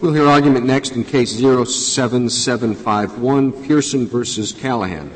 [0.00, 5.10] We'll hear argument next in case 07751, Pearson versus Callahan.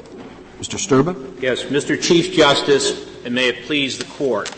[0.60, 0.76] Mr.
[0.76, 1.40] Sturba?
[1.40, 1.98] Yes, Mr.
[1.98, 4.54] Chief Justice, and may it please the court.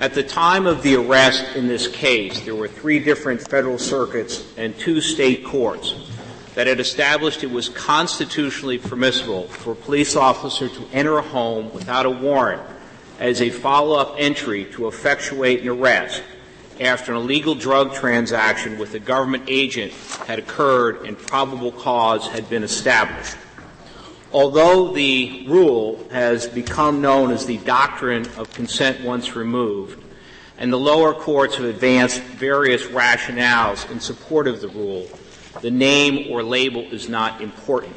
[0.00, 4.44] At the time of the arrest in this case, there were three different federal circuits
[4.56, 6.10] and two state courts
[6.56, 11.72] that had established it was constitutionally permissible for a police officer to enter a home
[11.72, 12.62] without a warrant
[13.20, 16.24] as a follow-up entry to effectuate an arrest
[16.80, 19.92] after an illegal drug transaction with a government agent
[20.26, 23.36] had occurred and probable cause had been established.
[24.32, 30.02] Although the rule has become known as the doctrine of consent once removed,
[30.58, 35.08] and the lower courts have advanced various rationales in support of the rule,
[35.60, 37.94] the name or label is not important.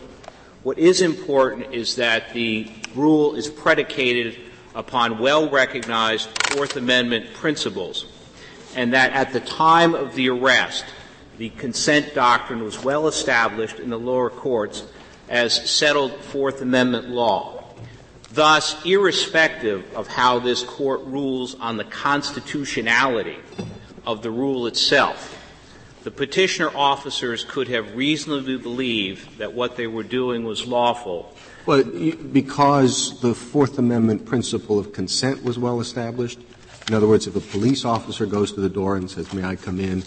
[0.61, 4.37] What is important is that the rule is predicated
[4.75, 8.05] upon well recognized Fourth Amendment principles
[8.77, 10.85] and that at the time of the arrest,
[11.37, 14.83] the consent doctrine was well established in the lower courts
[15.27, 17.65] as settled Fourth Amendment law.
[18.31, 23.37] Thus, irrespective of how this court rules on the constitutionality
[24.05, 25.33] of the rule itself,
[26.03, 31.35] the petitioner officers could have reasonably believed that what they were doing was lawful.
[31.65, 36.39] Well, because the Fourth Amendment principle of consent was well established,
[36.87, 39.55] in other words, if a police officer goes to the door and says, may I
[39.55, 40.03] come in,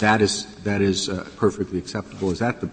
[0.00, 2.30] that is, that is uh, perfectly acceptable.
[2.30, 2.70] Is that the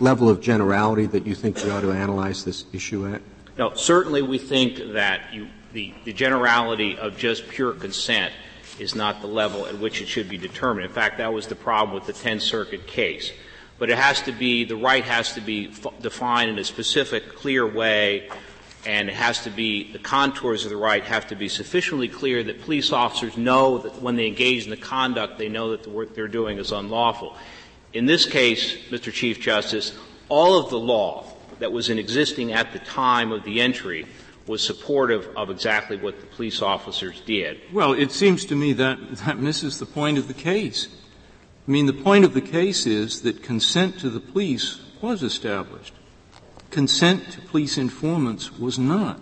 [0.00, 3.22] level of generality that you think we ought to analyze this issue at?
[3.56, 8.32] No, certainly we think that you, the, the generality of just pure consent
[8.78, 10.86] is not the level at which it should be determined.
[10.86, 13.32] In fact, that was the problem with the Tenth Circuit case.
[13.78, 17.34] But it has to be, the right has to be f- defined in a specific,
[17.36, 18.28] clear way
[18.86, 22.42] and it has to be the contours of the right have to be sufficiently clear
[22.44, 25.90] that police officers know that when they engage in the conduct, they know that the
[25.90, 27.36] work they're doing is unlawful.
[27.92, 29.12] In this case, Mr.
[29.12, 29.96] Chief Justice,
[30.28, 31.24] all of the law
[31.58, 34.06] that was in existing at the time of the entry
[34.46, 37.60] was supportive of exactly what the police officers did.
[37.72, 40.88] Well, it seems to me that that misses the point of the case.
[41.66, 45.92] I mean, the point of the case is that consent to the police was established
[46.70, 49.20] consent to police informants was not.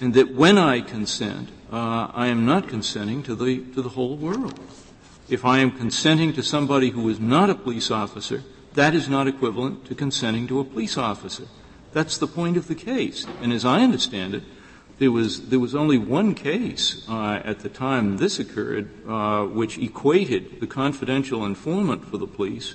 [0.00, 4.16] And that when I consent, uh, I am not consenting to the, to the whole
[4.16, 4.58] world.
[5.28, 8.42] If I am consenting to somebody who is not a police officer,
[8.74, 11.44] that is not equivalent to consenting to a police officer.
[11.92, 13.26] That's the point of the case.
[13.42, 14.42] And as I understand it,
[14.98, 19.78] there was there was only one case uh, at the time this occurred, uh, which
[19.78, 22.74] equated the confidential informant for the police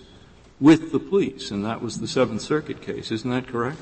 [0.59, 3.11] with the police, and that was the Seventh Circuit case.
[3.11, 3.79] Isn't that correct?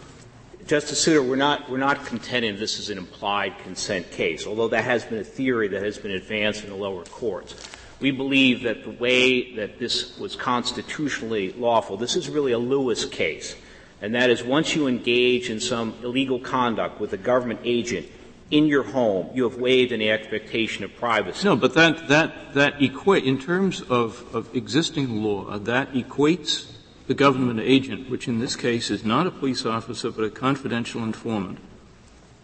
[0.65, 4.85] Justice Souter, we're not, we're not contending this is an implied consent case, although that
[4.85, 7.55] has been a theory that has been advanced in the lower courts.
[7.99, 13.05] We believe that the way that this was constitutionally lawful, this is really a Lewis
[13.05, 13.55] case,
[14.01, 18.07] and that is once you engage in some illegal conduct with a government agent,
[18.53, 21.43] in your home, you have waived any expectation of privacy.
[21.43, 26.71] No, but that, that, that equate, in terms of, of existing law, that equates
[27.07, 31.01] the government agent, which in this case is not a police officer but a confidential
[31.01, 31.57] informant,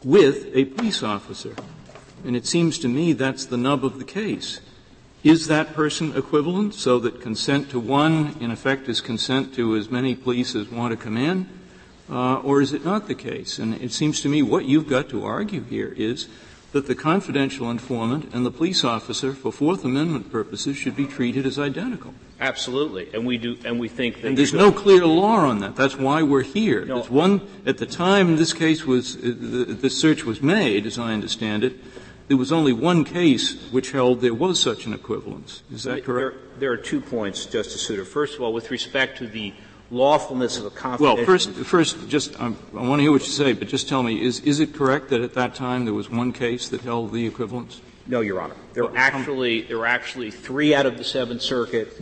[0.03, 1.56] with a police officer.
[2.26, 4.62] And it seems to me that's the nub of the case.
[5.24, 9.91] Is that person equivalent so that consent to one, in effect, is consent to as
[9.91, 11.47] many police as want to come in?
[12.09, 13.59] Uh, or is it not the case?
[13.59, 16.28] And it seems to me what you've got to argue here is
[16.72, 21.46] that the confidential informant and the police officer, for Fourth Amendment purposes, should be treated
[21.46, 22.14] as identical.
[22.40, 24.28] Absolutely, and we do, and we think that.
[24.28, 25.75] And there's no clear law on that.
[25.75, 26.86] That's why we're here.
[26.86, 27.00] No.
[27.00, 29.20] There's one at the time this case was, uh,
[29.68, 31.74] this search was made, as I understand it.
[32.28, 35.64] There was only one case which held there was such an equivalence.
[35.72, 36.38] Is that correct?
[36.38, 38.06] There, there are two points, Justice Souter.
[38.06, 39.52] First of all, with respect to the
[39.91, 41.17] lawfulness of a confidential.
[41.17, 44.03] Well, first, first, just um, I want to hear what you say, but just tell
[44.03, 47.13] me: is is it correct that at that time there was one case that held
[47.13, 47.81] the equivalence?
[48.07, 48.55] No, Your Honor.
[48.73, 52.01] There were actually there were actually three out of the Seventh Circuit.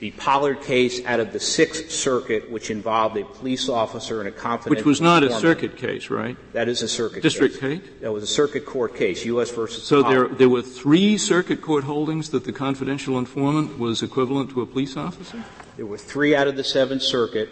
[0.00, 4.30] The Pollard case out of the Sixth Circuit, which involved a police officer and a
[4.30, 4.76] confidential.
[4.76, 6.36] Which was not a circuit case, right?
[6.52, 7.80] That is a circuit District case.
[7.80, 7.90] case?
[8.00, 9.50] That was a circuit court case, U.S.
[9.50, 9.82] versus.
[9.82, 10.28] So Pollard.
[10.28, 14.66] there, there were three circuit court holdings that the confidential informant was equivalent to a
[14.66, 15.42] police officer?
[15.78, 17.50] There were three out of the Seventh Circuit,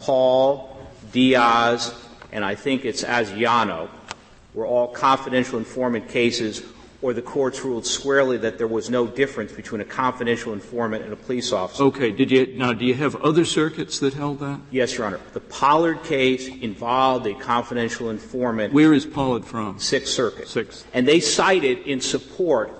[0.00, 0.76] Paul,
[1.12, 1.94] Diaz,
[2.32, 3.88] and I think it's Asiano,
[4.54, 6.64] were all confidential informant cases
[7.00, 11.12] or the courts ruled squarely that there was no difference between a confidential informant and
[11.12, 11.84] a police officer.
[11.84, 12.10] Okay.
[12.10, 14.58] Did you, now, do you have other circuits that held that?
[14.72, 15.20] Yes, Your Honor.
[15.32, 18.72] The Pollard case involved a confidential informant.
[18.72, 19.78] Where is Pollard from?
[19.78, 20.48] Sixth Circuit.
[20.48, 20.84] Sixth.
[20.92, 22.79] And they cited in support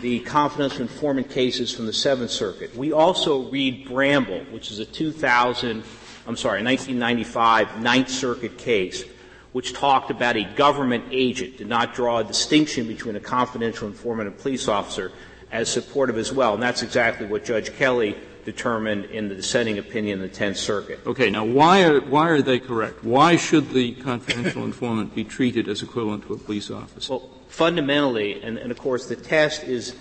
[0.00, 2.74] the confidential informant cases from the Seventh Circuit.
[2.76, 5.82] We also read Bramble, which is a 2000,
[6.26, 9.04] I'm sorry, 1995 Ninth Circuit case,
[9.52, 14.28] which talked about a government agent, did not draw a distinction between a confidential informant
[14.28, 15.12] and a police officer
[15.50, 16.54] as supportive as well.
[16.54, 21.00] And that's exactly what Judge Kelly determined in the dissenting opinion in the Tenth Circuit.
[21.06, 23.04] Okay, now why are, why are they correct?
[23.04, 27.12] Why should the confidential informant be treated as equivalent to a police officer?
[27.12, 29.94] Well, fundamentally, and, and of course the test is,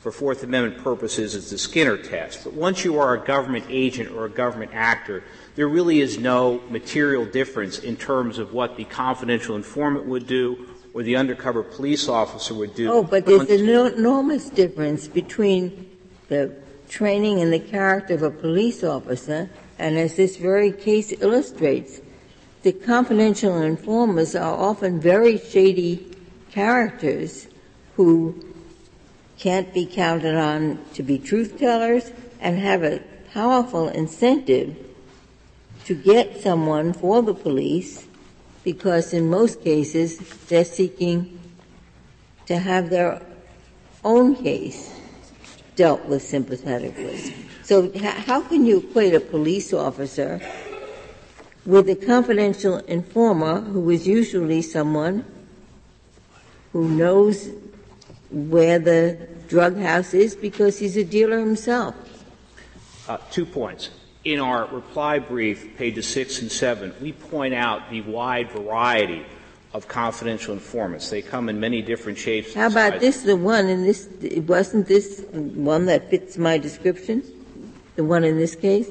[0.00, 2.44] for Fourth Amendment purposes, is the Skinner test.
[2.44, 5.22] But once you are a government agent or a government actor,
[5.54, 10.66] there really is no material difference in terms of what the confidential informant would do
[10.94, 12.90] or the undercover police officer would do.
[12.90, 15.90] Oh, but there's an enormous difference between
[16.28, 16.54] the
[16.88, 22.00] training and the character of a police officer, and as this very case illustrates,
[22.62, 26.13] the confidential informers are often very shady
[26.54, 27.48] characters
[27.96, 28.32] who
[29.36, 33.02] can't be counted on to be truth tellers and have a
[33.32, 34.76] powerful incentive
[35.84, 38.06] to get someone for the police
[38.62, 41.38] because in most cases they're seeking
[42.46, 43.20] to have their
[44.04, 44.94] own case
[45.74, 47.34] dealt with sympathetically.
[47.64, 50.40] So how can you equate a police officer
[51.66, 55.24] with a confidential informer who is usually someone
[56.74, 57.50] who knows
[58.32, 61.94] where the drug house is because he's a dealer himself?
[63.08, 63.90] Uh, two points.
[64.24, 69.24] In our reply brief, pages six and seven, we point out the wide variety
[69.72, 71.10] of confidential informants.
[71.10, 72.54] They come in many different shapes.
[72.54, 73.22] How about this?
[73.22, 74.08] The one in this
[74.48, 77.22] wasn't this one that fits my description?
[77.94, 78.88] The one in this case.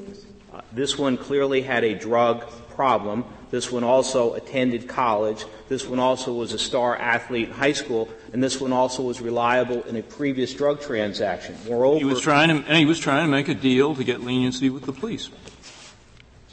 [0.50, 3.26] Uh, this one clearly had a drug problem.
[3.54, 5.44] This one also attended college.
[5.68, 9.20] This one also was a star athlete in high school, and this one also was
[9.20, 11.54] reliable in a previous drug transaction.
[11.64, 14.22] Moreover, he was trying to, and he was trying to make a deal to get
[14.22, 15.30] leniency with the police.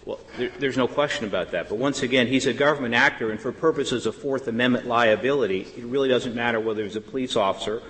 [0.05, 1.69] Well, there, there's no question about that.
[1.69, 5.85] But once again, he's a government actor, and for purposes of Fourth Amendment liability, it
[5.85, 7.81] really doesn't matter whether he's a police officer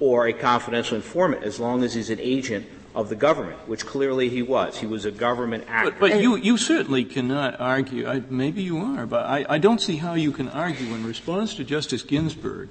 [0.00, 2.66] or a confidential informant, as long as he's an agent
[2.96, 4.78] of the government, which clearly he was.
[4.78, 5.90] He was a government actor.
[5.90, 9.82] But, but you, you certainly cannot argue, I, maybe you are, but I, I don't
[9.82, 12.70] see how you can argue in response to Justice Ginsburg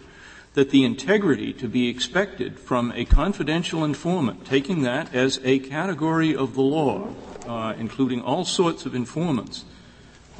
[0.55, 6.35] that the integrity to be expected from a confidential informant, taking that as a category
[6.35, 7.07] of the law,
[7.47, 9.65] uh, including all sorts of informants,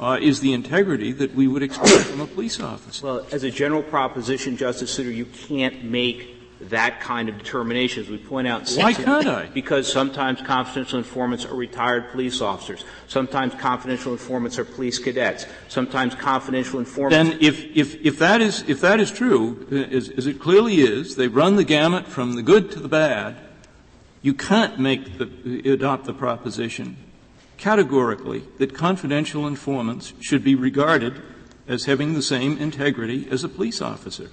[0.00, 3.06] uh, is the integrity that we would expect from a police officer.
[3.06, 8.08] Well, as a general proposition, Justice Souter, you can't make that kind of determination, as
[8.08, 8.68] we point out.
[8.70, 9.46] Why can't I?
[9.46, 12.84] Because sometimes confidential informants are retired police officers.
[13.08, 15.46] Sometimes confidential informants are police cadets.
[15.68, 17.30] Sometimes confidential informants.
[17.30, 21.16] Then, if if if that is if that is true, as, as it clearly is,
[21.16, 23.36] they run the gamut from the good to the bad.
[24.22, 26.96] You can't make the adopt the proposition
[27.58, 31.22] categorically that confidential informants should be regarded
[31.68, 34.30] as having the same integrity as a police officer.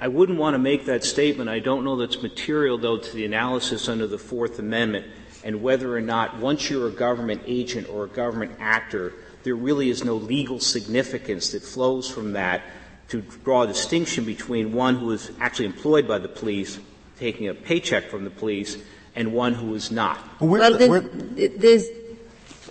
[0.00, 1.50] I wouldn't want to make that statement.
[1.50, 5.06] I don't know that's material, though, to the analysis under the Fourth Amendment
[5.44, 9.12] and whether or not once you're a government agent or a government actor,
[9.42, 12.62] there really is no legal significance that flows from that
[13.08, 16.78] to draw a distinction between one who is actually employed by the police,
[17.18, 18.78] taking a paycheck from the police,
[19.14, 20.18] and one who is not.
[20.40, 21.88] Well, there's, there's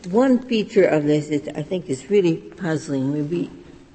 [0.10, 3.14] one feature of this that I think is really puzzling.
[3.14, 3.52] Maybe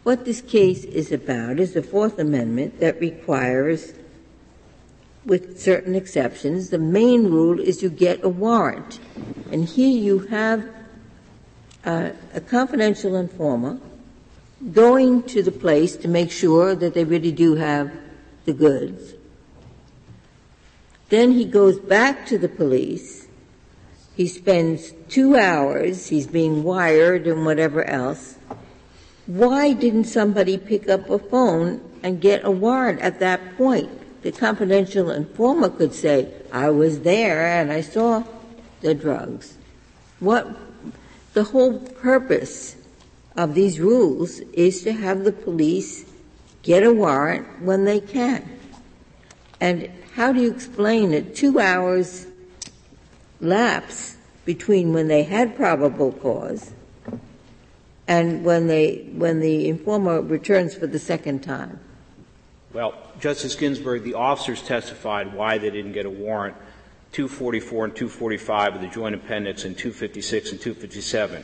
[0.07, 3.93] what this case is about is the Fourth Amendment that requires,
[5.25, 9.01] with certain exceptions, the main rule is you get a warrant.
[9.51, 10.65] And here you have
[11.85, 13.81] a confidential informer
[14.73, 17.91] going to the place to make sure that they really do have
[18.45, 19.15] the goods.
[21.09, 23.27] Then he goes back to the police.
[24.15, 28.37] He spends two hours, he's being wired and whatever else
[29.27, 33.91] why didn't somebody pick up a phone and get a warrant at that point?
[34.23, 38.23] The confidential informer could say, I was there and I saw
[38.81, 39.59] the drugs.
[40.21, 40.57] What
[41.35, 42.77] the whole purpose
[43.37, 46.07] of these rules is to have the police
[46.63, 48.59] get a warrant when they can.
[49.61, 52.27] And how do you explain that two hours
[53.41, 56.73] lapse between when they had probable cause
[58.09, 61.81] and when they when the informer returns for the second time?
[62.73, 66.57] Well, Justice Ginsburg, the officers testified why they didn't get a warrant.
[67.13, 71.43] 244 and 245 of the Joint Appendix and 256 and 257.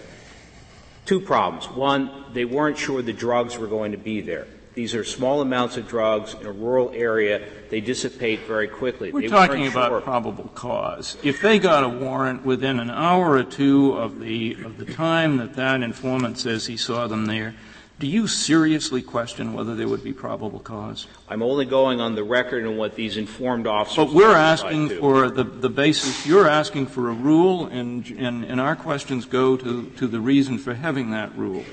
[1.06, 1.68] Two problems.
[1.70, 4.46] One, they weren't sure the drugs were going to be there.
[4.74, 7.46] These are small amounts of drugs in a rural area.
[7.68, 9.12] They dissipate very quickly.
[9.12, 10.00] We're They talking about sure.
[10.00, 11.16] probable cause.
[11.22, 15.36] If they got a warrant within an hour or two of the, of the time
[15.38, 17.54] that that informant says he saw them there,
[17.98, 21.06] do you seriously question whether there would be probable cause?
[21.28, 24.06] I'm only going on the record and what these informed officers.
[24.06, 28.60] But we're asking for the, the basis, you're asking for a rule, and, and, and
[28.60, 31.64] our questions go to, to the reason for having that rule.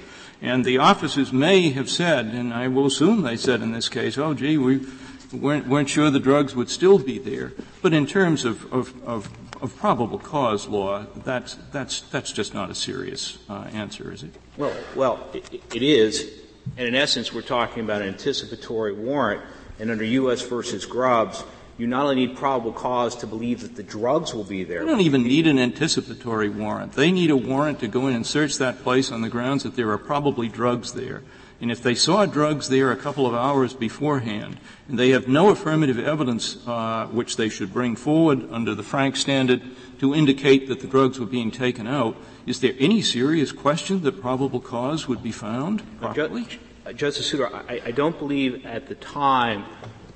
[0.41, 4.17] And the officers may have said, and I will assume they said in this case,
[4.17, 4.85] oh gee, we
[5.33, 7.53] weren't, weren't sure the drugs would still be there.
[7.81, 9.29] But in terms of, of, of,
[9.61, 14.33] of probable cause law, that's, that's, that's just not a serious uh, answer, is it?
[14.57, 16.39] Well, well, it, it is,
[16.77, 19.41] and in essence, we're talking about an anticipatory warrant.
[19.79, 20.41] And under U.S.
[20.41, 21.43] versus Grubbs,
[21.79, 24.81] you not only need probable cause to believe that the drugs will be there.
[24.81, 26.93] They don't even need an anticipatory warrant.
[26.93, 29.75] They need a warrant to go in and search that place on the grounds that
[29.75, 31.23] there are probably drugs there.
[31.61, 34.57] And if they saw drugs there a couple of hours beforehand,
[34.87, 39.19] and they have no affirmative evidence uh, which they should bring forward under the Franks
[39.19, 39.61] standard
[39.99, 44.21] to indicate that the drugs were being taken out, is there any serious question that
[44.21, 46.47] probable cause would be found properly?
[46.85, 49.65] Uh, Justice Souter, I, I don't believe at the time,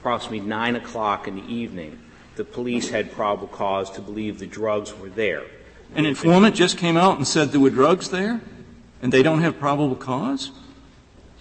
[0.03, 1.97] approximately 9 o'clock in the evening,
[2.35, 5.45] the police had probable cause to believe the drugs were there.
[5.95, 8.41] An informant just came out and said there were drugs there,
[9.01, 10.51] and they don't have probable cause?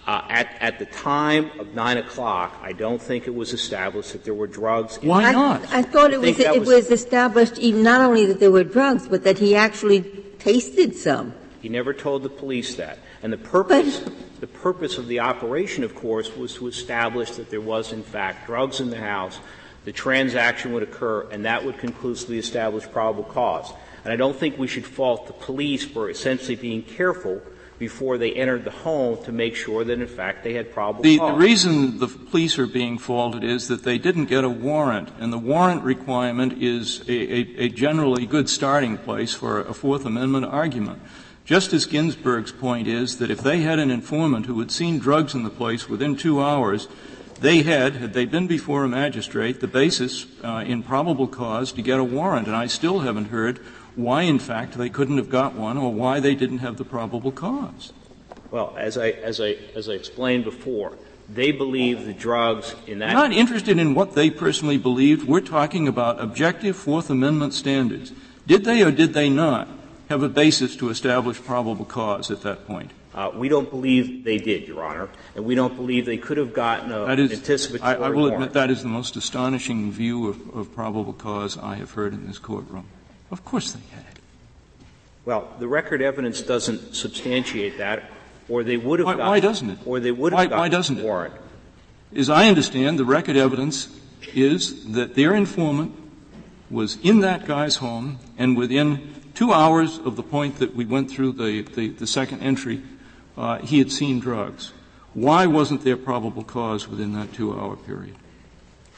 [0.07, 4.23] Uh, at, at the time of 9 o'clock, I don't think it was established that
[4.23, 4.97] there were drugs.
[5.01, 5.61] Why I, not?
[5.73, 8.51] I thought it I think was, it was- was established even not only that there
[8.51, 10.03] were drugs, but that he actually
[10.39, 11.33] tasted some.
[11.61, 12.99] He never told the police that.
[13.23, 14.01] And the purpose,
[14.41, 18.45] the purpose of the operation, of course, was to establish that there was in fact
[18.45, 19.39] drugs in the house,
[19.85, 23.71] the transaction would occur, and that would conclusively establish probable cause.
[24.03, 27.41] And I don't think we should fault the police for essentially being careful
[27.79, 31.17] before they entered the home to make sure that in fact they had probable The,
[31.17, 35.33] the reason the police are being faulted is that they didn't get a warrant, and
[35.33, 40.45] the warrant requirement is a, a, a generally good starting place for a Fourth Amendment
[40.45, 41.01] argument.
[41.45, 45.43] Justice Ginsburg's point is that if they had an informant who had seen drugs in
[45.43, 46.87] the place within two hours,
[47.41, 51.81] they had, had they been before a magistrate, the basis uh, in probable cause to
[51.81, 52.47] get a warrant.
[52.47, 53.57] And I still haven't heard
[53.95, 57.33] why, in fact, they couldn't have got one or why they didn't have the probable
[57.33, 57.91] cause.
[58.49, 60.97] Well, as I, as I, as I explained before,
[61.27, 65.27] they believe the drugs in that I'm not interested in what they personally believed.
[65.27, 68.13] We're talking about objective Fourth Amendment standards.
[68.47, 69.67] Did they or did they not
[70.09, 72.91] have a basis to establish probable cause at that point?
[73.13, 76.51] Uh, we don't believe they did, Your Honor, and we don't believe they could have
[76.53, 78.33] gotten a, That an is, anticipatory I, I will warrant.
[78.35, 82.25] admit that is the most astonishing view of, of probable cause I have heard in
[82.25, 82.85] this courtroom.
[83.29, 84.05] Of course they had.
[85.25, 88.03] Well, the record evidence doesn't substantiate that,
[88.49, 89.27] or they would have Why- gotten.
[89.27, 89.77] why doesn't it?
[89.85, 91.03] Or they would Why- have gotten why doesn't a it?
[91.05, 91.33] warrant.
[92.15, 93.89] As I understand, the record evidence
[94.33, 95.93] is that their informant
[96.71, 101.09] was in that guy's home and within two hours of the point that we went
[101.09, 102.81] through the, the, the second entry,
[103.37, 104.73] uh, he had seen drugs.
[105.13, 108.15] Why wasn't there probable cause within that two hour period?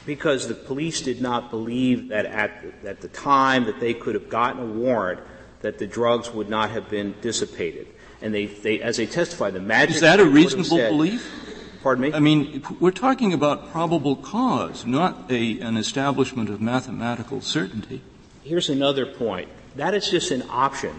[0.05, 4.13] Because the police did not believe that at, the- at the time that they could
[4.13, 5.19] have gotten a warrant,
[5.61, 7.87] that the drugs would not have been dissipated.
[8.21, 11.41] And they, they as they testified, the magistrate Is that a reasonable said- belief?
[11.83, 12.13] Pardon me?
[12.13, 18.01] I mean, we're talking about probable cause, not a, an establishment of mathematical certainty.
[18.43, 19.49] Here's another point.
[19.75, 20.95] That is just an option,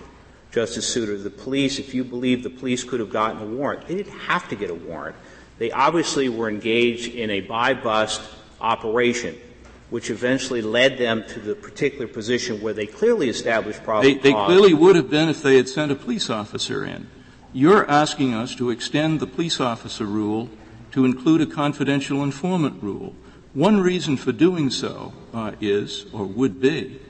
[0.53, 1.17] Justice Souter.
[1.17, 4.49] The police, if you believe the police could have gotten a warrant, they didn't have
[4.51, 5.17] to get a warrant.
[5.59, 8.21] They obviously were engaged in a buy-bust
[8.61, 9.37] operation,
[9.89, 14.33] which eventually led them to the particular position where they clearly established probable They, they
[14.33, 14.47] cause.
[14.47, 17.09] clearly would have been if they had sent a police officer in.
[17.55, 20.51] You're asking us to extend the police officer rule
[20.93, 23.15] to include a confidential informant rule.
[23.55, 27.01] One reason for doing so uh, is, or would be,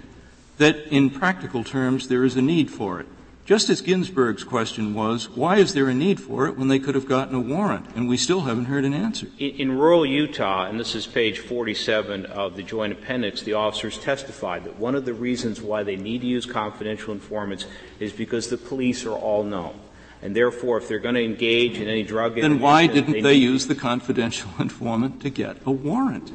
[0.59, 3.07] that in practical terms there is a need for it.
[3.45, 7.07] Justice Ginsburg's question was, why is there a need for it when they could have
[7.07, 7.87] gotten a warrant?
[7.95, 9.29] And we still haven't heard an answer.
[9.39, 13.99] In, in rural Utah, and this is page 47 of the joint appendix, the officers
[13.99, 17.67] testified that one of the reasons why they need to use confidential informants
[18.01, 19.79] is because the police are all known.
[20.23, 23.43] And therefore, if they're going to engage in any drug Then why didn't they need-
[23.43, 26.33] use the confidential informant to get a warrant?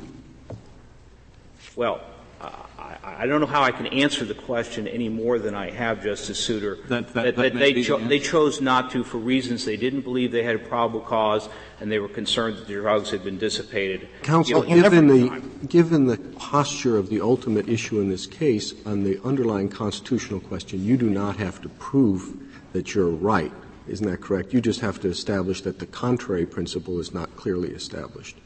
[1.76, 2.00] Well,
[2.42, 6.04] I, I don't know how I can answer the question any more than I have,
[6.04, 6.78] Justice Souter.
[6.88, 10.02] That- that- that may they, be the they chose not to for reasons they didn't
[10.02, 11.48] believe they had a probable cause,
[11.80, 14.08] and they were concerned that the drugs had been dissipated.
[14.24, 15.52] Counsel, You know, given the, time.
[15.70, 20.84] given the posture of the ultimate issue in this case on the underlying constitutional question,
[20.84, 22.36] you do not have to prove
[22.74, 23.52] that you're right.
[23.88, 24.54] Isn't that correct?
[24.54, 28.38] You just have to establish that the contrary principle is not clearly established.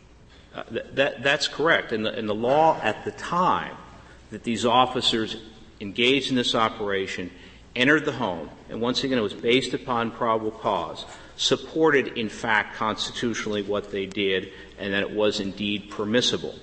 [0.55, 1.91] Uh, th- that, that's correct.
[1.91, 3.75] And the, and the law at the time
[4.35, 5.37] that these officers
[5.79, 7.31] engaged in this operation
[7.73, 11.05] entered the home, and once again it was based upon probable cause,
[11.37, 16.53] supported in fact constitutionally what they did, and that it was indeed permissible.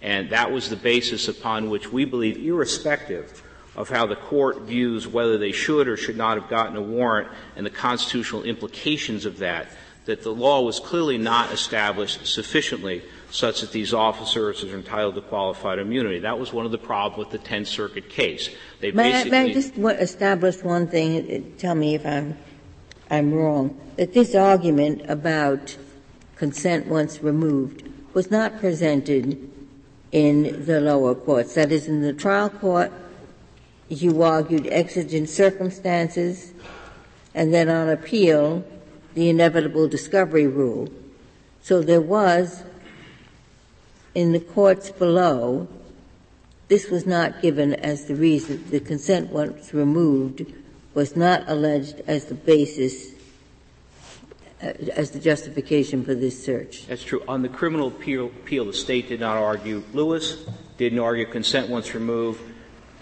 [0.00, 3.42] And that was the basis upon which we believe, irrespective
[3.74, 7.28] of how the court views whether they should or should not have gotten a warrant
[7.56, 9.66] and the constitutional implications of that,
[10.04, 15.20] that the law was clearly not established sufficiently such that these officers are entitled to
[15.20, 16.20] qualified immunity.
[16.20, 18.50] That was one of the problems with the Tenth Circuit case.
[18.80, 21.54] They may, basically I, may I just establish one thing?
[21.58, 22.36] Tell me if I'm
[23.10, 23.78] I'm wrong.
[23.96, 25.76] That this argument about
[26.36, 29.50] consent once removed was not presented
[30.12, 31.54] in the lower courts.
[31.54, 32.92] That is, in the trial court,
[33.88, 36.52] you argued exigent circumstances,
[37.34, 38.64] and then on appeal,
[39.14, 40.88] the inevitable discovery rule.
[41.62, 42.64] So there was
[44.16, 45.68] in the courts below,
[46.68, 48.64] this was not given as the reason.
[48.70, 50.46] The consent once removed
[50.94, 53.12] was not alleged as the basis,
[54.62, 56.86] uh, as the justification for this search.
[56.86, 57.22] That's true.
[57.28, 59.84] On the criminal appeal, appeal, the state did not argue.
[59.92, 60.46] Lewis
[60.78, 62.40] didn't argue consent once removed.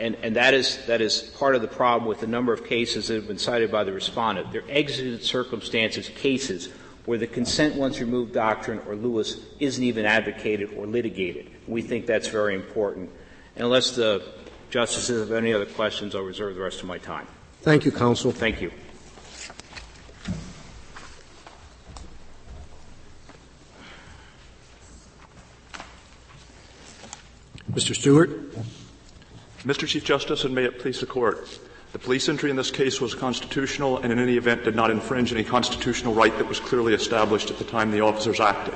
[0.01, 3.07] And, and that is that is part of the problem with the number of cases
[3.07, 4.51] that have been cited by the respondent.
[4.51, 6.71] They're exigent circumstances cases
[7.05, 11.51] where the consent once removed doctrine or Lewis isn't even advocated or litigated.
[11.67, 13.11] We think that's very important.
[13.57, 14.23] And unless the
[14.71, 17.27] justices have any other questions, I'll reserve the rest of my time.
[17.63, 18.33] Thank you, counsel.
[18.33, 18.71] Thank you.
[27.71, 27.95] Mr.
[27.95, 28.31] Stewart.
[29.65, 29.87] Mr.
[29.87, 31.49] Chief Justice, and may it please the court.
[31.95, 35.33] The police entry in this case was constitutional and in any event did not infringe
[35.33, 38.75] any constitutional right that was clearly established at the time the officers acted.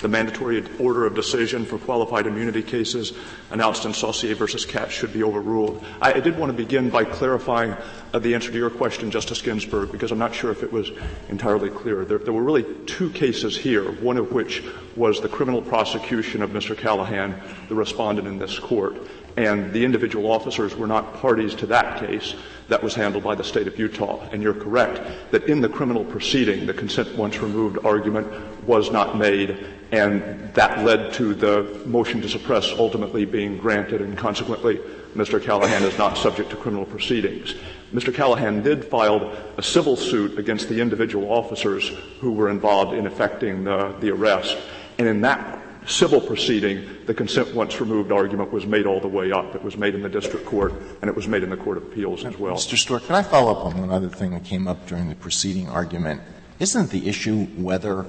[0.00, 3.12] The mandatory order of decision for qualified immunity cases
[3.52, 5.84] announced in Saucier versus Katz should be overruled.
[6.02, 7.76] I, I did want to begin by clarifying
[8.12, 10.90] uh, the answer to your question, Justice Ginsburg, because I'm not sure if it was
[11.28, 12.04] entirely clear.
[12.04, 14.64] There, there were really two cases here, one of which
[14.96, 16.76] was the criminal prosecution of Mr.
[16.76, 18.96] Callahan, the respondent in this court
[19.36, 22.34] and the individual officers were not parties to that case
[22.68, 24.20] that was handled by the state of Utah.
[24.32, 25.00] And you're correct
[25.30, 28.26] that in the criminal proceeding, the consent once removed argument
[28.64, 34.18] was not made, and that led to the motion to suppress ultimately being granted, and
[34.18, 34.80] consequently,
[35.14, 35.42] Mr.
[35.42, 37.54] Callahan is not subject to criminal proceedings.
[37.94, 38.12] Mr.
[38.12, 41.88] Callahan did file a civil suit against the individual officers
[42.20, 44.58] who were involved in effecting the, the arrest,
[44.98, 49.32] and in that civil proceeding, the consent once removed argument was made all the way
[49.32, 49.54] up.
[49.54, 51.84] It was made in the district court and it was made in the court of
[51.84, 52.56] appeals as well.
[52.56, 52.76] Mr.
[52.76, 55.68] Stewart, can I follow up on one other thing that came up during the preceding
[55.68, 56.20] argument?
[56.58, 58.06] Isn't the issue whether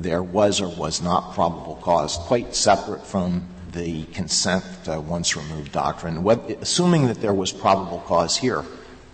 [0.00, 5.72] there was or was not probable cause quite separate from the consent uh, once removed
[5.72, 6.26] doctrine?
[6.60, 8.64] Assuming that there was probable cause here,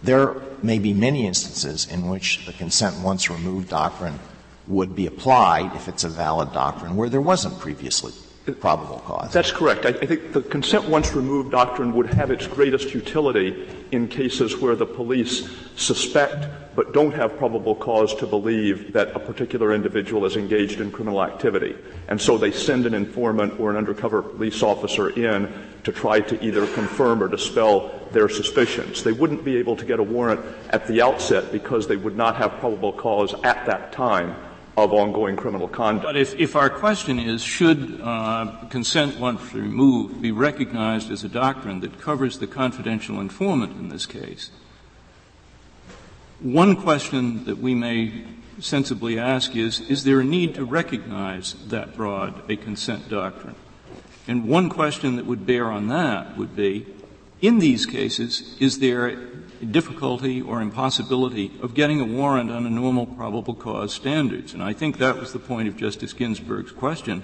[0.03, 4.19] there may be many instances in which the consent once removed doctrine
[4.71, 8.13] would be applied if it's a valid doctrine where there wasn't previously
[8.61, 9.33] probable cause.
[9.33, 9.87] That's correct.
[9.87, 14.57] I, I, think the consent once removed doctrine would have its greatest utility in cases
[14.57, 20.25] where the police suspect but don't have probable cause to believe that a particular individual
[20.25, 21.77] is engaged in criminal activity.
[22.09, 25.53] And so they send an informant or an undercover police officer in
[25.85, 29.03] to try to either confirm or dispel their suspicions.
[29.03, 32.37] They wouldn't be able to get a warrant at the outset because they would not
[32.37, 34.35] have probable cause at that time
[34.77, 36.05] of ongoing criminal conduct.
[36.05, 41.29] But if, if our question is, should uh, consent once removed be recognized as a
[41.29, 44.51] doctrine that covers the confidential informant in this case,
[46.41, 48.25] one question that we may
[48.59, 53.57] sensibly ask is, is there a need to recognize that broad a consent doctrine?
[54.27, 56.87] And one question that would bear on that would be,
[57.43, 59.09] in these cases, is there
[59.65, 64.55] difficulty or impossibility of getting a warrant on a normal probable cause standards.
[64.55, 67.23] And I think that was the point of Justice Ginsburg's question.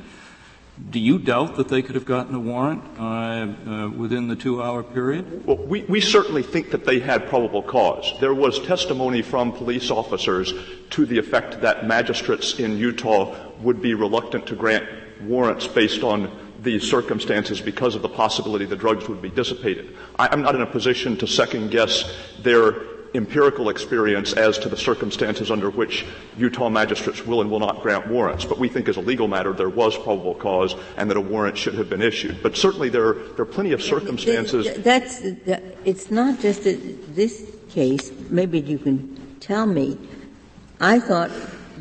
[0.90, 4.82] Do you doubt that they could have gotten a warrant uh, uh, within the two-hour
[4.82, 5.46] period?
[5.46, 8.12] Well, we, we certainly think that they had probable cause.
[8.20, 10.52] There was testimony from police officers
[10.90, 14.86] to the effect that magistrates in Utah would be reluctant to grant
[15.22, 16.30] warrants based on
[16.66, 19.96] these circumstances because of the possibility the drugs would be dissipated.
[20.18, 22.74] I, am not in a position to second guess their
[23.14, 26.04] empirical experience as to the circumstances under which
[26.36, 28.44] Utah magistrates will and will not grant warrants.
[28.44, 31.56] But we think as a legal matter there was probable cause and that a warrant
[31.56, 32.42] should have been issued.
[32.42, 34.66] But certainly there, there are plenty of circumstances.
[34.82, 38.12] That's, it's not just this case.
[38.28, 39.98] Maybe you can tell me.
[40.80, 41.30] I thought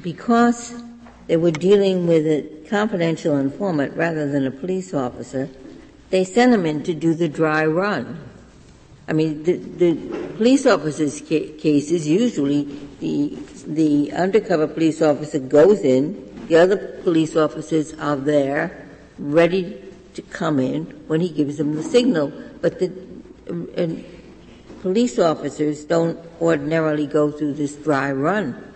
[0.02, 0.85] because
[1.28, 5.50] they were dealing with a confidential informant rather than a police officer,
[6.10, 8.20] they sent him in to do the dry run.
[9.08, 9.96] I mean, the, the
[10.38, 12.64] police officers' ca- cases usually
[13.00, 19.82] the the undercover police officer goes in, the other police officers are there, ready
[20.14, 22.32] to come in when he gives them the signal.
[22.62, 22.92] But the
[24.82, 28.75] police officers don't ordinarily go through this dry run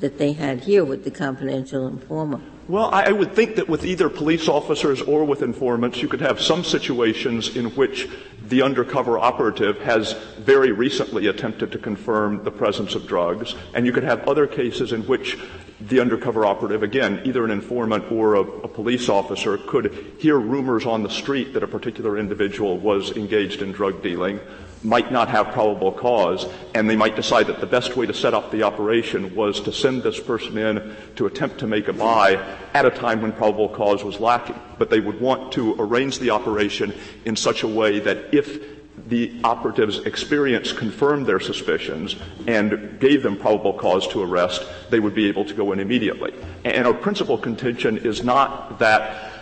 [0.00, 2.42] that they had here with the confidential informant.
[2.68, 6.38] Well, I would think that with either police officers or with informants, you could have
[6.38, 8.08] some situations in which
[8.48, 13.92] the undercover operative has very recently attempted to confirm the presence of drugs, and you
[13.92, 15.38] could have other cases in which
[15.80, 20.84] the undercover operative, again, either an informant or a, a, police officer, could hear rumors
[20.84, 24.40] on the street that a particular individual was engaged in drug dealing,
[24.82, 28.34] might not have probable cause, and they might decide that the best way to set
[28.34, 32.34] up the operation was to send this person in to attempt to make a buy
[32.74, 34.58] at a time when probable cause was lacking.
[34.78, 39.40] But they would want to arrange the operation in such a way that if the
[39.44, 45.28] operatives' experience confirmed their suspicions and gave them probable cause to arrest, they would be
[45.28, 46.34] able to go in immediately.
[46.64, 49.37] And our principal contention is not that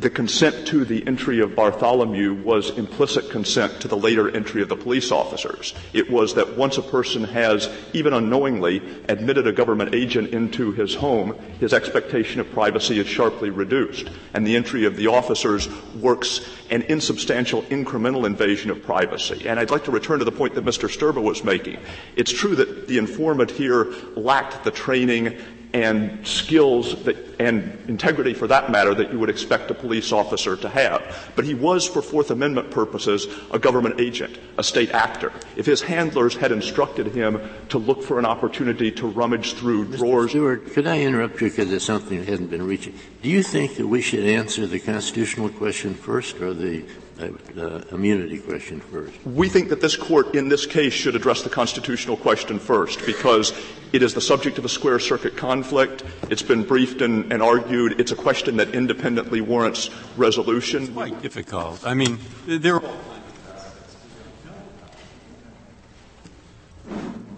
[0.00, 4.68] the consent to the entry of Bartholomew was implicit consent to the later entry of
[4.68, 5.72] the police officers.
[5.92, 10.96] It was that once a person has, even unknowingly, admitted a government agent into his
[10.96, 14.10] home, his expectation of privacy is sharply reduced.
[14.32, 19.46] And the entry of the officers works an insubstantial incremental invasion of privacy.
[19.48, 20.88] And I'd like to return to the point that Mr.
[20.88, 21.78] Sturba was making.
[22.16, 25.38] It's true that the informant here lacked the training
[25.74, 30.56] and skills that, and integrity for that matter that you would expect a police officer
[30.56, 31.32] to have.
[31.34, 35.32] But he was, for Fourth Amendment purposes, a government agent, a state actor.
[35.56, 39.96] If his handlers had instructed him to look for an opportunity to rummage through Mr.
[39.96, 40.30] drawers.
[40.30, 42.90] Stewart, could I interrupt you because there's something that hasn't been reached?
[43.22, 46.84] Do you think that we should answer the constitutional question first or the
[47.18, 47.28] uh,
[47.60, 49.14] uh, immunity question first?
[49.24, 53.52] We think that this court in this case should address the constitutional question first because
[53.92, 56.04] it is the subject of a square circuit conflict.
[56.30, 58.00] It's been briefed and, and argued.
[58.00, 60.84] It's a question that independently warrants resolution.
[60.84, 61.86] It's quite difficult.
[61.86, 62.80] I mean, there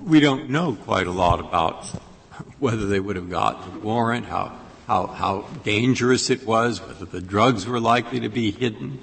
[0.06, 1.84] we don't know quite a lot about
[2.60, 7.20] whether they would have gotten a warrant, how, how, how dangerous it was, whether the
[7.20, 9.00] drugs were likely to be hidden.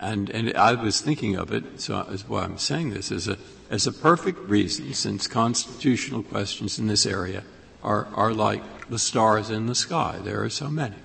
[0.00, 3.38] And, and I was thinking of it, so that's why I'm saying this, as a,
[3.70, 7.44] as a perfect reason, since constitutional questions in this area
[7.82, 10.18] are, are like the stars in the sky.
[10.22, 10.96] There are so many.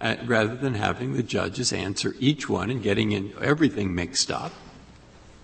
[0.00, 4.52] Uh, rather than having the judges answer each one and getting in everything mixed up,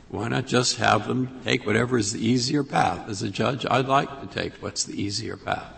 [0.08, 3.08] why not just have them take whatever is the easier path?
[3.08, 5.72] As a judge, I'd like to take what's the easier path.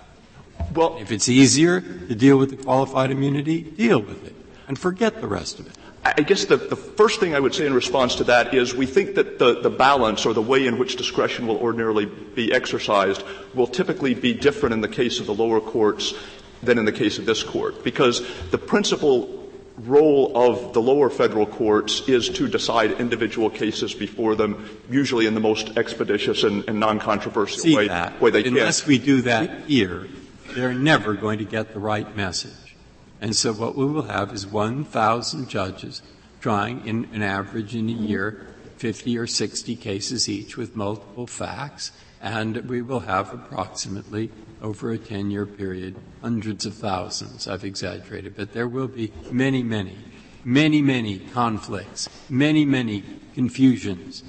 [0.75, 4.35] Well, if it's easier to deal with the qualified immunity, deal with it
[4.69, 5.77] and forget the rest of it.
[6.05, 8.87] I guess the, the, first thing I would say in response to that is we
[8.87, 13.23] think that the, the balance or the way in which discretion will ordinarily be exercised
[13.55, 16.13] will typically be different in the case of the lower courts
[16.61, 17.85] than in the case of this court.
[17.85, 24.35] Because the principal role of the lower federal courts is to decide individual cases before
[24.35, 28.21] them, usually in the most expeditious and, and non-controversial way, that.
[28.21, 28.89] way they Unless can.
[28.89, 30.09] we do that here,
[30.55, 32.62] they're never going to get the right message.
[33.23, 36.03] And so what we will have is 1,000 judges
[36.41, 41.93] trying in an average in a year 50 or 60 cases each with multiple facts,
[42.21, 47.47] and we will have approximately over a 10 year period hundreds of thousands.
[47.47, 49.97] I've exaggerated, but there will be many, many,
[50.43, 53.05] many, many conflicts, many, many
[53.35, 54.25] confusions,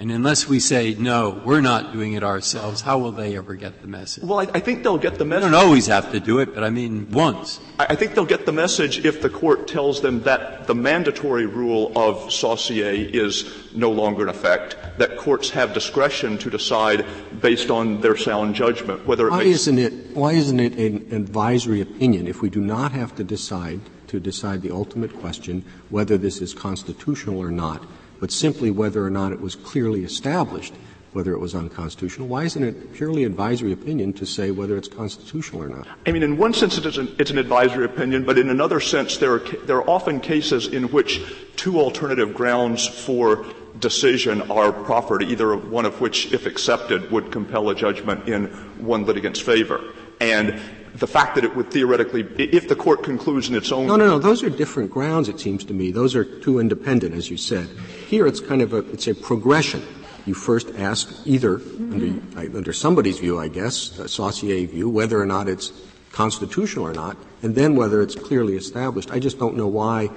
[0.00, 3.82] and unless we say, no, we're not doing it ourselves, how will they ever get
[3.82, 4.22] the message?
[4.22, 5.42] Well, I, I think they'll get the message.
[5.42, 7.58] They don't always have to do it, but I mean once.
[7.80, 11.46] I, I think they'll get the message if the court tells them that the mandatory
[11.46, 17.04] rule of saucier is no longer in effect, that courts have discretion to decide
[17.40, 21.14] based on their sound judgment whether it why makes isn't it why isn't it an
[21.14, 26.18] advisory opinion if we do not have to decide to decide the ultimate question whether
[26.18, 27.84] this is constitutional or not
[28.20, 30.74] but simply whether or not it was clearly established
[31.12, 32.28] whether it was unconstitutional.
[32.28, 35.88] Why isn't it purely advisory opinion to say whether it's constitutional or not?
[36.06, 38.78] I mean, in one sense it is an, it's an advisory opinion, but in another
[38.78, 41.20] sense there are, there are often cases in which
[41.56, 43.46] two alternative grounds for
[43.80, 48.46] decision are proffered, either one of which, if accepted, would compel a judgment in
[48.78, 49.82] one litigant's favor.
[50.20, 50.60] And
[50.94, 53.86] the fact that it would theoretically, if the court concludes in its own.
[53.86, 54.18] No, no, no.
[54.18, 55.92] Those are different grounds, it seems to me.
[55.92, 57.68] Those are two independent, as you said.
[58.08, 59.82] Here it's kind of a, it's a progression.
[60.24, 62.20] you first ask either, under,
[62.56, 65.72] under somebody's view, I guess, a Saucier view, whether or not it's
[66.10, 69.10] constitutional or not, and then whether it's clearly established.
[69.10, 70.08] I just don't know why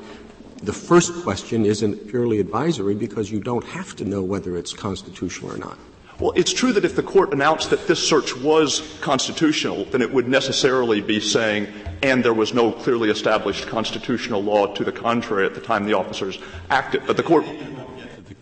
[0.64, 5.52] the first question isn't purely advisory because you don't have to know whether it's constitutional
[5.52, 5.78] or not.
[6.18, 10.14] Well, it's true that if the court announced that this search was constitutional, then it
[10.14, 11.68] would necessarily be saying,
[12.04, 15.94] and there was no clearly established constitutional law to the contrary at the time the
[15.94, 16.38] officers
[16.70, 17.04] acted.
[17.06, 17.44] But the court.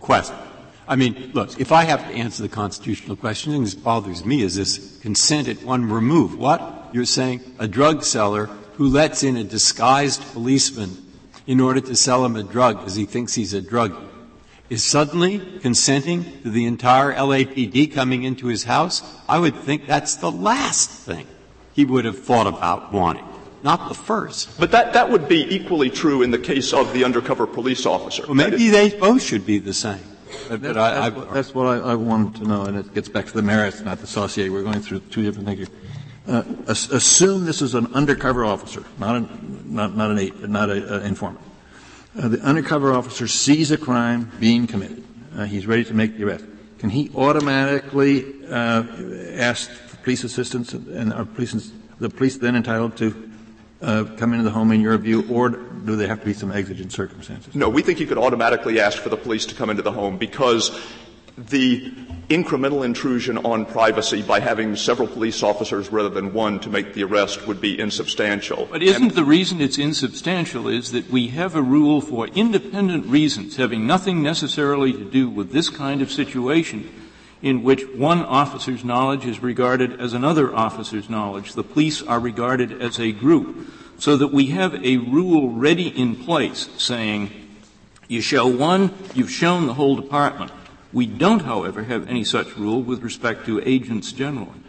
[0.09, 0.37] Question.
[0.87, 4.55] I mean, look, if I have to answer the constitutional question, and bothers me, is
[4.55, 6.35] this consent at one remove.
[6.35, 6.89] What?
[6.93, 10.97] You're saying a drug seller who lets in a disguised policeman
[11.45, 13.95] in order to sell him a drug because he thinks he's a drug
[14.71, 20.15] is suddenly consenting to the entire LAPD coming into his house, I would think that's
[20.15, 21.27] the last thing
[21.73, 23.28] he would have thought about wanting,
[23.63, 24.59] not the first.
[24.59, 28.23] But that, that would be equally true in the case of the undercover police officer.
[28.25, 29.99] Well, maybe they both should be the same.
[30.47, 33.25] But, but I, I, that's what I, I, wanted to know, and it gets back
[33.25, 34.51] to the merits, not the saucier.
[34.51, 35.77] We're going through two different things here.
[36.27, 39.27] Uh, assume this is an undercover officer, not, a,
[39.65, 41.43] not, not an eight, not an informant.
[42.17, 45.03] Uh, the undercover officer sees a crime being committed.
[45.35, 46.45] Uh, he's ready to make the arrest.
[46.77, 48.83] Can he automatically uh,
[49.33, 49.69] ask
[50.03, 53.28] police assistance, and are police, the police then entitled to
[53.81, 56.51] uh, come into the home in your view, or do there have to be some
[56.51, 57.55] exigent circumstances?
[57.55, 60.17] No, we think you could automatically ask for the police to come into the home
[60.17, 60.77] because
[61.37, 61.91] the
[62.29, 67.03] incremental intrusion on privacy by having several police officers rather than one to make the
[67.03, 68.67] arrest would be insubstantial.
[68.69, 73.05] But isn't and the reason it's insubstantial is that we have a rule for independent
[73.05, 76.89] reasons having nothing necessarily to do with this kind of situation
[77.41, 81.53] in which one officer's knowledge is regarded as another officer's knowledge.
[81.53, 83.73] The police are regarded as a group.
[83.97, 87.31] So that we have a rule ready in place saying,
[88.07, 90.51] you show one, you've shown the whole department.
[90.93, 94.59] We don't, however, have any such rule with respect to agents generally.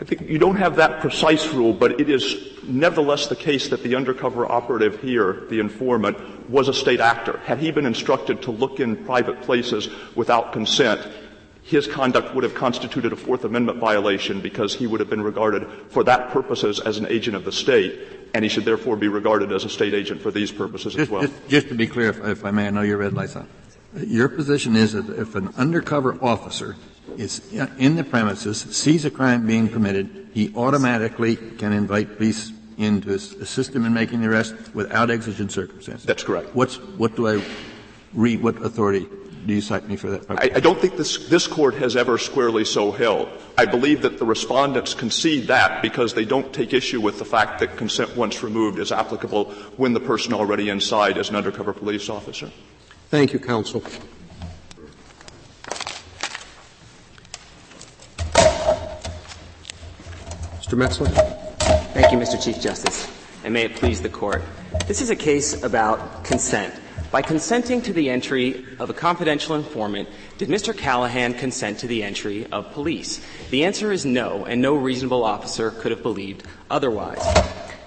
[0.00, 3.82] I think you don't have that precise rule, but it is nevertheless the case that
[3.82, 7.38] the undercover operative here, the informant, was a state actor.
[7.44, 11.00] Had he been instructed to look in private places without consent,
[11.64, 15.66] his conduct would have constituted a Fourth Amendment violation because he would have been regarded
[15.88, 17.98] for that purposes as an agent of the state,
[18.34, 21.10] and he should therefore be regarded as a state agent for these purposes just, as
[21.10, 21.22] well.
[21.22, 23.48] Just, just to be clear, if, if, I may, I know your red light's on.
[23.96, 26.76] Your position is that if an undercover officer
[27.16, 33.00] is in the premises, sees a crime being committed, he automatically can invite police in
[33.02, 36.04] to assist him in making the arrest without exigent circumstances.
[36.04, 36.54] That's correct.
[36.54, 37.42] What's, what do I
[38.12, 39.06] read, what authority
[39.46, 40.30] do you cite me for that?
[40.30, 43.28] I, I, don't think this, this court has ever squarely so held.
[43.58, 47.60] I believe that the respondents concede that because they don't take issue with the fact
[47.60, 52.08] that consent once removed is applicable when the person already inside is an undercover police
[52.08, 52.50] officer.
[53.10, 53.82] Thank you, counsel.
[60.60, 60.78] Mr.
[60.78, 61.08] Metzler.
[61.92, 62.42] Thank you, Mr.
[62.42, 63.08] Chief Justice,
[63.44, 64.42] and may it please the court.
[64.86, 66.74] This is a case about consent.
[67.14, 70.76] By consenting to the entry of a confidential informant, did Mr.
[70.76, 73.24] Callahan consent to the entry of police?
[73.50, 77.24] The answer is no, and no reasonable officer could have believed otherwise.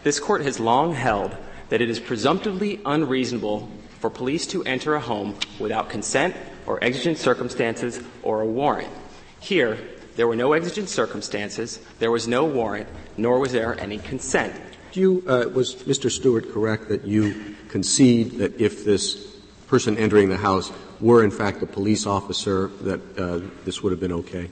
[0.04, 1.36] This court has long held
[1.68, 6.34] that it is presumptively unreasonable for police to enter a home without consent
[6.66, 8.94] or exigent circumstances or a warrant.
[9.42, 9.78] Here,
[10.16, 12.88] there were no exigent circumstances, there was no warrant,
[13.18, 14.56] nor was there any consent.
[14.94, 16.10] You, uh, was Mr.
[16.10, 19.38] Stewart correct that you concede that if this
[19.68, 24.00] person entering the house were in fact a police officer, that uh, this would have
[24.00, 24.50] been okay?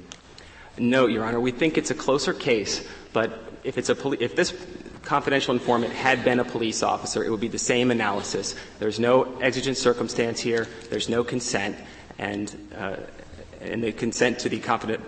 [0.77, 1.39] No, Your Honor.
[1.39, 3.29] We think it's a closer case, but
[3.63, 4.53] if it's a poli- if this
[5.01, 8.53] confidential informant had been a police officer, it would be the same analysis.
[8.77, 10.67] There's no exigent circumstance here.
[10.91, 11.75] There's no consent,
[12.19, 12.45] and
[12.77, 12.97] uh,
[13.59, 14.59] and the consent to the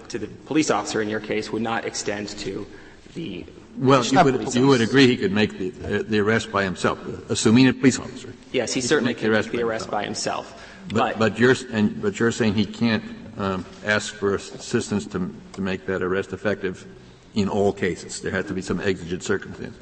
[0.07, 2.65] to the police officer in your case would not extend to
[3.13, 3.45] the.
[3.77, 6.99] Well, you would, you would agree he could make the, uh, the arrest by himself,
[7.29, 8.33] assuming a police officer.
[8.51, 10.65] Yes, he, he certainly could make the arrest, by, himself.
[10.89, 13.03] But, but, but, you're and, but you're saying he can't
[13.37, 16.85] um, ask for assistance to to make that arrest effective
[17.33, 18.21] in all cases.
[18.21, 19.77] There has to be some exigent circumstance.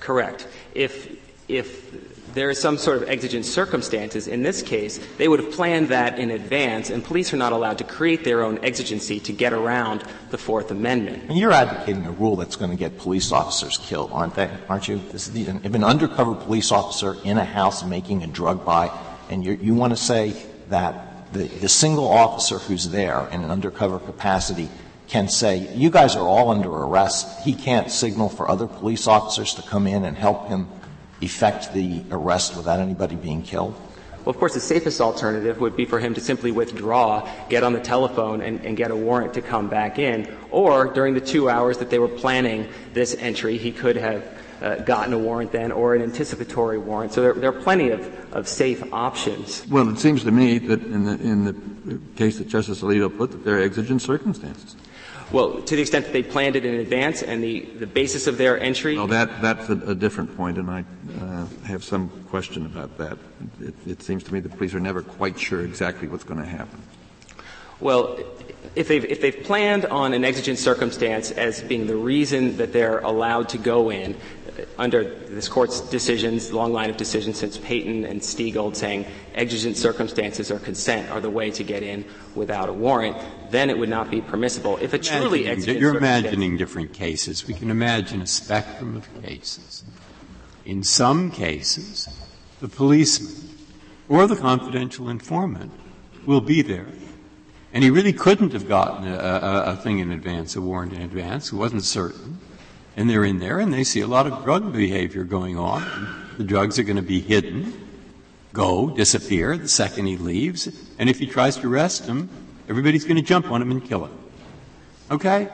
[0.00, 0.46] Correct.
[0.74, 1.16] If,
[1.48, 5.88] if there is some sort of exigent circumstances, in this case, they would have planned
[5.88, 9.52] that in advance, and police are not allowed to create their own exigency to get
[9.52, 11.24] around the Fourth Amendment.
[11.28, 14.50] And you're advocating a rule that's going to get police officers killed, aren't they?
[14.68, 14.98] Aren't you?
[15.10, 18.90] This is if an undercover police officer in a house making a drug buy,
[19.30, 20.34] and you want to say
[20.68, 24.68] that the, the single officer who's there in an undercover capacity
[25.08, 27.42] can say, you guys are all under arrest.
[27.42, 30.68] He can't signal for other police officers to come in and help him
[31.20, 33.74] effect the arrest without anybody being killed?
[34.24, 37.72] Well, of course, the safest alternative would be for him to simply withdraw, get on
[37.72, 40.36] the telephone, and, and get a warrant to come back in.
[40.50, 44.24] Or during the two hours that they were planning this entry, he could have
[44.60, 47.12] uh, gotten a warrant then or an anticipatory warrant.
[47.12, 49.66] So there, there, are plenty of, of safe options.
[49.68, 53.30] Well, it seems to me that in the, in the case that Justice Alito put,
[53.30, 54.76] that there are exigent circumstances.
[55.30, 58.38] Well, to the extent that they planned it in advance and the, the basis of
[58.38, 58.96] their entry.
[58.96, 60.84] Well, that, that's a, a different point, and I
[61.20, 63.18] uh, have some question about that.
[63.60, 66.46] It, it seems to me the police are never quite sure exactly what's going to
[66.46, 66.80] happen.
[67.80, 68.18] Well,
[68.74, 72.98] if they've, if they've planned on an exigent circumstance as being the reason that they're
[73.00, 74.16] allowed to go in,
[74.76, 80.50] under this court's decisions, long line of decisions since Payton and Steagald saying exigent circumstances
[80.50, 83.16] or consent are the way to get in without a warrant,
[83.50, 84.76] then it would not be permissible.
[84.78, 87.46] If a truly exigent You're imagining different cases.
[87.46, 89.84] We can imagine a spectrum of cases.
[90.64, 92.08] In some cases,
[92.60, 93.56] the policeman
[94.08, 95.72] or the confidential informant
[96.26, 96.88] will be there.
[97.72, 101.02] And he really couldn't have gotten a, a, a thing in advance, a warrant in
[101.02, 101.52] advance.
[101.52, 102.38] It wasn't certain
[102.98, 105.86] and they're in there and they see a lot of drug behavior going on.
[106.36, 107.72] The drugs are going to be hidden,
[108.52, 110.66] go, disappear the second he leaves,
[110.98, 112.28] and if he tries to arrest him,
[112.68, 114.18] everybody's going to jump on him and kill him.
[115.12, 115.48] Okay?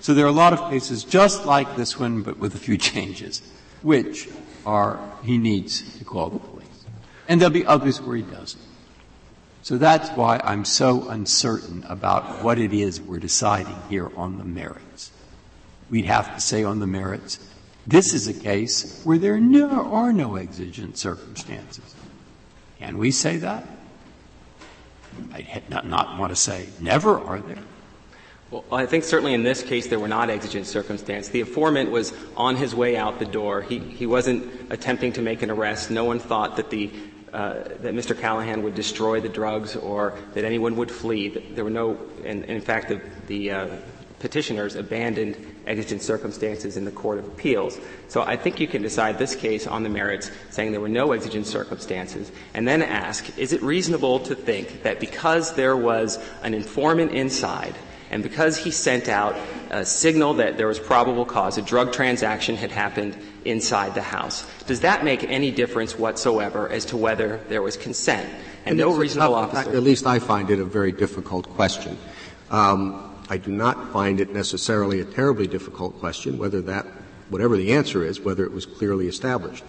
[0.00, 2.76] So there are a lot of cases just like this one, but with a few
[2.90, 3.40] changes,
[3.80, 4.28] which
[4.66, 6.66] are he needs to call the police.
[7.28, 8.60] And there'll be others where he doesn't.
[9.62, 14.44] So that's why I'm so uncertain about what it is we're deciding here on the
[14.44, 15.12] merits
[15.90, 17.38] we'd have to say on the merits,
[17.86, 21.94] this is a case where there are no exigent circumstances.
[22.78, 23.66] Can we say that?
[25.34, 27.58] I'd not, not want to say never are there.
[28.50, 31.30] Well, I think certainly in this case there were not exigent circumstances.
[31.30, 33.62] The informant was on his way out the door.
[33.62, 35.90] He, he wasn't attempting to make an arrest.
[35.90, 36.90] No one thought that the
[37.32, 38.18] uh, that Mr.
[38.18, 41.28] Callahan would destroy the drugs or that anyone would flee.
[41.28, 43.76] There were no, and, and in fact, the, the uh,
[44.20, 47.78] petitioners abandoned exigent circumstances in the Court of Appeals.
[48.08, 51.12] So I think you can decide this case on the merits saying there were no
[51.12, 56.54] exigent circumstances and then ask, is it reasonable to think that because there was an
[56.54, 57.74] informant inside
[58.10, 59.36] and because he sent out
[59.70, 64.44] a signal that there was probable cause, a drug transaction had happened inside the house,
[64.66, 68.28] does that make any difference whatsoever as to whether there was consent?
[68.64, 69.70] And, and no reasonable officer.
[69.70, 71.96] At least I find it a very difficult question.
[72.50, 76.84] Um, I do not find it necessarily a terribly difficult question whether that,
[77.28, 79.62] whatever the answer is, whether it was clearly established.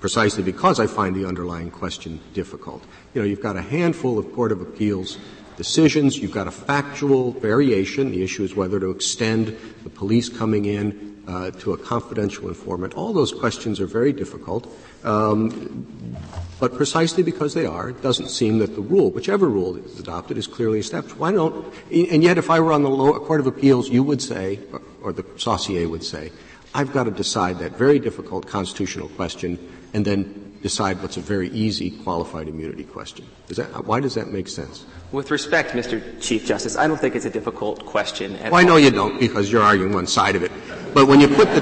[0.00, 2.84] Precisely because I find the underlying question difficult.
[3.14, 5.18] You know, you've got a handful of Court of Appeals
[5.56, 8.12] decisions, you've got a factual variation.
[8.12, 12.94] The issue is whether to extend the police coming in uh, to a confidential informant.
[12.94, 14.72] All those questions are very difficult.
[15.04, 16.16] Um,
[16.60, 20.36] but precisely because they are, it doesn't seem that the rule, whichever rule is adopted,
[20.36, 21.16] is clearly established.
[21.16, 24.20] Why don't, and yet if I were on the lower Court of Appeals, you would
[24.20, 24.58] say,
[25.02, 26.32] or, the Saucier would say,
[26.74, 29.58] I've got to decide that very difficult constitutional question
[29.94, 33.24] and then decide what's a very easy qualified immunity question.
[33.46, 34.84] Does that, why does that make sense?
[35.12, 36.02] With respect, Mr.
[36.20, 38.34] Chief Justice, I don't think it's a difficult question.
[38.36, 40.50] At well, I know you don't because you're arguing one side of it.
[40.92, 41.60] But when you put the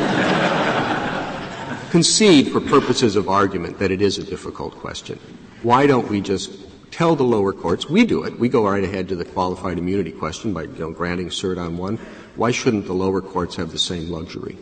[1.96, 5.18] concede for purposes of argument that it is a difficult question.
[5.62, 6.52] Why don't we just
[6.90, 10.12] tell the lower courts, we do it, we go right ahead to the qualified immunity
[10.12, 11.96] question by you know, granting cert on one.
[12.34, 14.58] Why shouldn't the lower courts have the same luxury?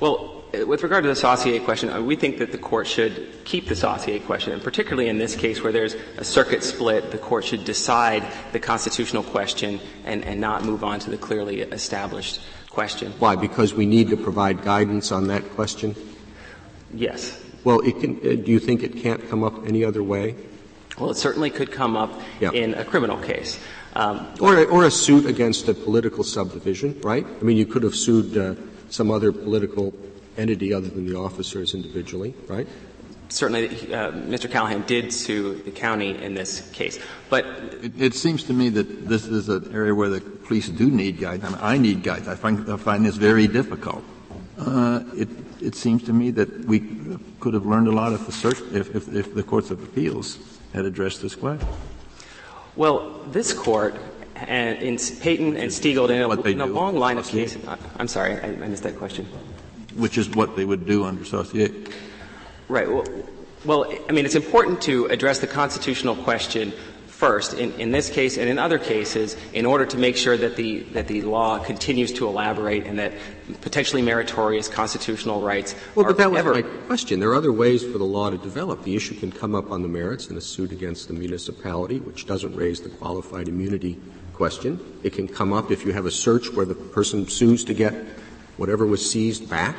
[0.00, 3.66] Well, with regard to the Saucier question, uh, we think that the court should keep
[3.66, 7.46] the Saucier question, and particularly in this case where there's a circuit split, the court
[7.46, 13.12] should decide the constitutional question and, and not move on to the clearly established question.
[13.12, 13.34] Why?
[13.34, 15.96] Because we need to provide guidance on that question?
[16.94, 17.40] Yes.
[17.64, 20.36] Well, can, uh, do you think it can't come up any other way?
[20.98, 22.52] Well, it certainly could come up yeah.
[22.52, 23.58] in a criminal case.
[23.96, 27.24] Um, or, a, or a suit against a political subdivision, right?
[27.24, 28.54] I mean, you could have sued uh,
[28.90, 29.94] some other political
[30.36, 32.66] entity other than the officers individually, right?
[33.28, 34.50] Certainly, uh, Mr.
[34.50, 36.98] Callahan did sue the county in this case,
[37.30, 37.44] but
[37.82, 41.18] it, it, seems to me that this is an area where the police do need
[41.18, 41.44] guidance.
[41.44, 42.28] I, mean, I need guidance.
[42.28, 44.04] I find, I find this very difficult.
[44.58, 45.28] Uh, it,
[45.60, 46.80] it seems to me that we
[47.40, 50.38] could have learned a lot if the, search, if, if, if the courts of appeals
[50.72, 51.66] had addressed this question.
[52.76, 53.96] Well, this court
[54.36, 57.64] and in Payton and Steagald in a, in a long line of cases.
[57.98, 59.26] I'm sorry, I, I, missed that question.
[59.94, 61.68] Which is what they would do under Saucier.
[62.68, 62.90] Right.
[62.90, 63.04] Well,
[63.64, 66.72] well, I mean, it's important to address the constitutional question
[67.24, 70.56] First, in, in this case and in other cases, in order to make sure that
[70.56, 73.14] the, that the law continues to elaborate and that
[73.62, 77.20] potentially meritorious constitutional rights well, but that was ever my question.
[77.20, 78.82] There are other ways for the law to develop.
[78.82, 82.26] The issue can come up on the merits in a suit against the municipality, which
[82.26, 83.98] doesn't raise the qualified immunity
[84.34, 84.78] question.
[85.02, 87.94] It can come up if you have a search where the person sues to get
[88.58, 89.76] whatever was seized back.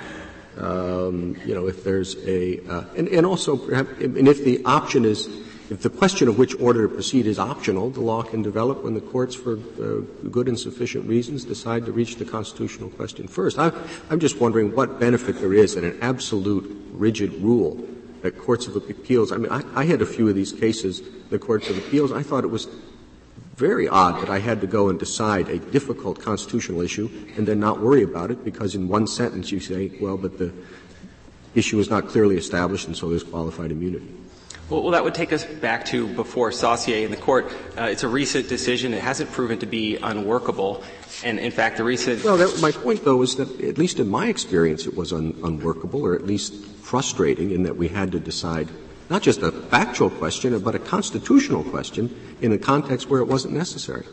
[0.58, 5.06] Um, you know, if there's a, uh, and, and also, perhaps, and if the option
[5.06, 8.84] is if the question of which order to proceed is optional, the law can develop
[8.84, 13.28] when the courts, for uh, good and sufficient reasons, decide to reach the constitutional question
[13.28, 13.58] first.
[13.58, 13.74] I'm,
[14.10, 17.84] I'm just wondering what benefit there is in an absolute rigid rule
[18.22, 19.32] that courts of appeals.
[19.32, 22.12] I mean, I, I had a few of these cases, the courts of appeals.
[22.12, 22.68] I thought it was
[23.56, 27.60] very odd that I had to go and decide a difficult constitutional issue and then
[27.60, 30.52] not worry about it because in one sentence you say, well, but the
[31.56, 34.12] issue is not clearly established and so there's qualified immunity.
[34.70, 37.54] Well, that would take us back to before Saucier in the court.
[37.78, 38.96] Uh, it's a recent decision.
[38.96, 40.84] It hasn't proven to be unworkable.
[41.24, 42.24] And in fact, the recent.
[42.24, 45.40] Well, that, my point though is that, at least in my experience, it was un,
[45.44, 48.68] unworkable or at least frustrating in that we had to decide
[49.10, 53.54] not just a factual question, but a constitutional question in a context where it wasn't
[53.54, 54.06] necessary.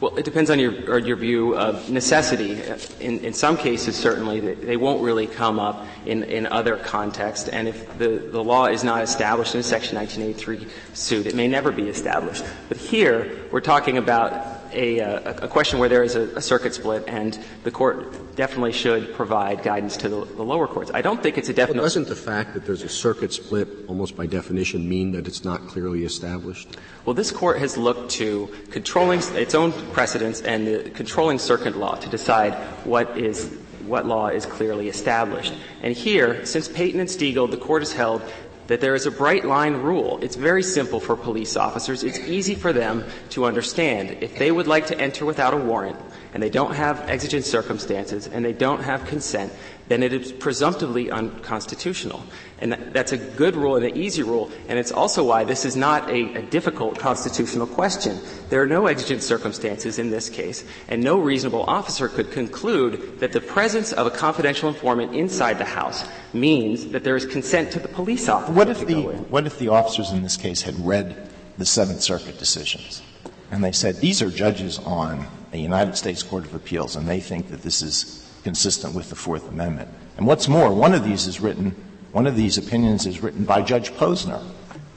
[0.00, 2.60] Well, it depends on your, your view of necessity.
[3.00, 7.48] In, in some cases, certainly, they won't really come up in, in other contexts.
[7.48, 11.46] And if the, the law is not established in a Section 1983 suit, it may
[11.46, 12.44] never be established.
[12.68, 16.74] But here, we're talking about a, a, a question where there is a, a, circuit
[16.74, 20.90] split, and the court definitely should provide guidance to the, the lower courts.
[20.92, 21.80] I don't think it's a definite.
[21.80, 25.44] Well, doesn't the fact that there's a circuit split, almost by definition, mean that it's
[25.44, 26.76] not clearly established?
[27.04, 31.94] Well, this court has looked to controlling its own precedents and the controlling circuit law
[31.96, 32.54] to decide
[32.84, 35.54] what is what law is clearly established.
[35.82, 38.22] And here, since Payton and Steagald, the court has held
[38.66, 40.18] that there is a bright line rule.
[40.22, 42.02] It's very simple for police officers.
[42.02, 44.18] It's easy for them to understand.
[44.22, 45.98] If they would like to enter without a warrant,
[46.32, 49.52] and they don't have exigent circumstances, and they don't have consent,
[49.88, 52.24] then it is presumptively unconstitutional.
[52.58, 55.76] And that's a good rule and an easy rule, and it's also why this is
[55.76, 58.18] not a, a, difficult constitutional question.
[58.48, 63.32] There are no exigent circumstances in this case, and no reasonable officer could conclude that
[63.32, 67.80] the presence of a confidential informant inside the house means that there is consent to
[67.80, 68.52] the police officer.
[68.52, 71.28] What if the what if the officers in this case had read
[71.58, 73.02] the Seventh Circuit decisions,
[73.50, 77.20] and they said these are judges on the United States Court of Appeals, and they
[77.20, 79.88] think that this is consistent with the Fourth Amendment.
[80.16, 81.74] And what's more, one of these is written,
[82.12, 84.44] one of these opinions is written by Judge Posner,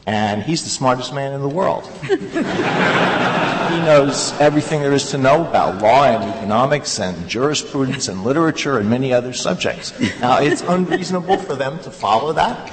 [0.05, 1.87] and he's the smartest man in the world.
[2.03, 2.15] he
[3.79, 8.89] knows everything there is to know about law and economics and jurisprudence and literature and
[8.89, 9.97] many other subjects.
[10.19, 12.71] Now, it's unreasonable for them to follow that.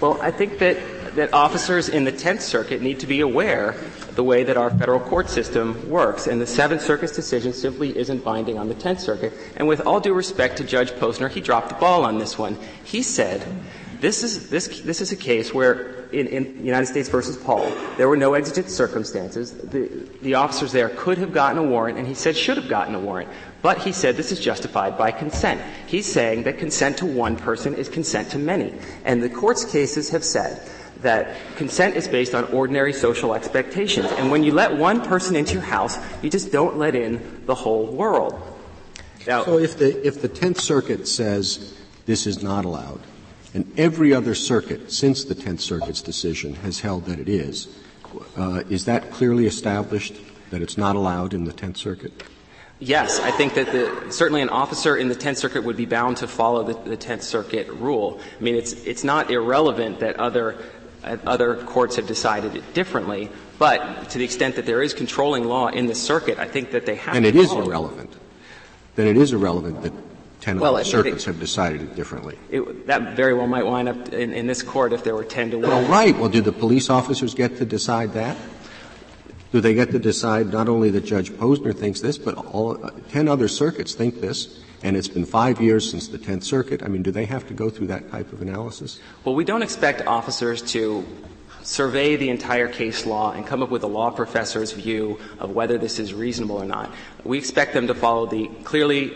[0.00, 0.76] Well, I think that
[1.16, 3.74] that officers in the Tenth Circuit need to be aware
[4.14, 6.26] the way that our federal court system works.
[6.26, 9.32] And the Seventh Circuit's decision simply isn't binding on the Tenth Circuit.
[9.56, 12.56] And with all due respect to Judge Posner, he dropped the ball on this one.
[12.84, 13.46] He said,
[14.00, 18.08] this is, this, this is a case where in, in United States versus Paul, there
[18.08, 19.52] were no exigent circumstances.
[19.52, 22.94] The, the officers there could have gotten a warrant, and he said should have gotten
[22.94, 23.30] a warrant.
[23.62, 25.60] But he said this is justified by consent.
[25.86, 28.74] He's saying that consent to one person is consent to many.
[29.04, 30.60] And the court's cases have said
[31.02, 34.06] that consent is based on ordinary social expectations.
[34.12, 37.54] And when you let one person into your house, you just don't let in the
[37.54, 38.40] whole world.
[39.26, 41.76] Now, so if the, if the Tenth Circuit says
[42.06, 43.00] this is not allowed,
[43.54, 47.68] and every other circuit since the Tenth Circuit's decision has held that it is,
[48.36, 50.14] uh, is that clearly established
[50.50, 52.22] that it's not allowed in the Tenth Circuit?
[52.78, 56.18] Yes, I think that the, certainly an officer in the Tenth Circuit would be bound
[56.18, 58.20] to follow the Tenth Circuit rule.
[58.38, 60.62] I mean, it's it's not irrelevant that other
[61.06, 63.30] other courts have decided it differently.
[63.58, 66.84] But to the extent that there is controlling law in the circuit, I think that
[66.84, 67.16] they have.
[67.16, 68.12] And it is irrelevant.
[68.96, 69.92] Then it is irrelevant that
[70.40, 72.38] ten well, circuits have decided it differently.
[72.50, 75.50] It, that very well might wind up in, in, this court if there were ten
[75.50, 75.68] to one.
[75.68, 76.16] Well, right.
[76.16, 78.36] Well, do the police officers get to decide that?
[79.52, 82.90] Do they get to decide not only that Judge Posner thinks this, but all uh,
[83.10, 84.60] ten other circuits think this?
[84.86, 86.80] And it's been five years since the Tenth Circuit.
[86.80, 89.00] I mean, do they have to go through that type of analysis?
[89.24, 91.04] Well, we don't expect officers to
[91.62, 95.76] survey the entire case law and come up with a law professor's view of whether
[95.76, 96.92] this is reasonable or not.
[97.24, 99.08] We expect them to follow the clearly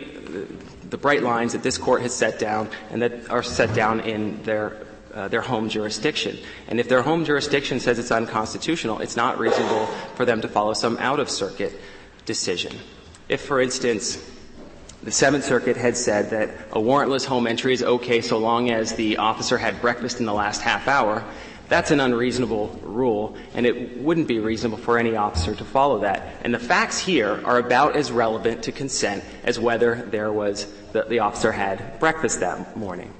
[0.91, 4.43] the bright lines that this court has set down and that are set down in
[4.43, 4.77] their
[5.15, 6.37] uh, their home jurisdiction.
[6.67, 10.75] And if their home jurisdiction says it's unconstitutional, it's not reasonable for them to follow
[10.75, 11.73] some out of circuit
[12.27, 12.77] decision.
[13.29, 14.19] If, for instance,
[15.03, 18.95] the Seventh Circuit had said that a warrantless home entry is okay so long as
[18.95, 21.25] the officer had breakfast in the last half hour,
[21.71, 26.35] That's an unreasonable rule, and it wouldn't be reasonable for any officer to follow that.
[26.43, 31.05] And the facts here are about as relevant to consent as whether there was the,
[31.05, 33.15] the officer had breakfast that morning.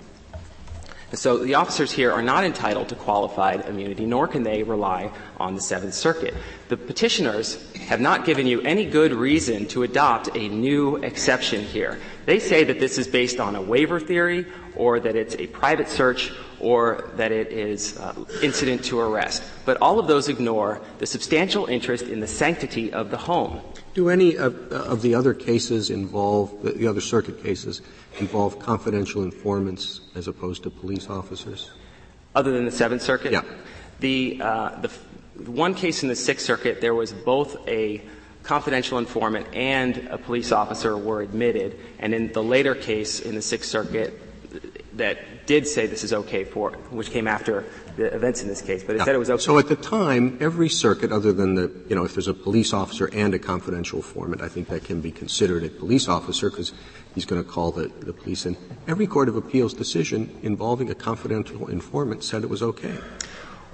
[1.13, 5.55] So the officers here are not entitled to qualified immunity, nor can they rely on
[5.55, 6.35] the Seventh Circuit.
[6.69, 7.57] The petitioners
[7.91, 11.99] have not given you any good reason to adopt a new exception here.
[12.25, 15.89] They say that this is based on a waiver theory, or that it's a private
[15.89, 16.31] search,
[16.61, 18.15] or that it is uh,
[18.45, 19.43] incident to arrest.
[19.65, 23.61] But all of those ignore the substantial interest in the sanctity of the home.
[23.95, 27.83] Do any of, of the other cases involve, the other circuit cases,
[28.21, 31.73] involve confidential informants as opposed to police officers?
[32.37, 33.33] Other than the Seventh Circuit?
[33.33, 33.43] Yeah.
[33.99, 34.93] The, uh, the,
[35.47, 38.03] one case in the Sixth Circuit, there was both a
[38.43, 43.43] confidential informant and a police officer were admitted, and in the later case in the
[43.43, 44.19] Sixth Circuit,
[44.95, 47.65] that did say this is okay for, which came after
[47.97, 49.43] the events in this case, but it said it was okay.
[49.43, 52.73] So at the time, every circuit, other than the, you know, if there's a police
[52.73, 56.73] officer and a confidential informant, I think that can be considered a police officer because
[57.15, 58.57] he's going to call the, the police in.
[58.87, 62.97] Every court of appeals decision involving a confidential informant said it was okay.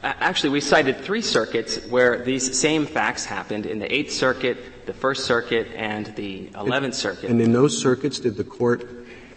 [0.07, 4.93] Actually, we cited three circuits where these same facts happened in the Eighth Circuit, the
[4.93, 7.29] First Circuit, and the Eleventh Circuit.
[7.29, 8.89] And in those circuits, did the court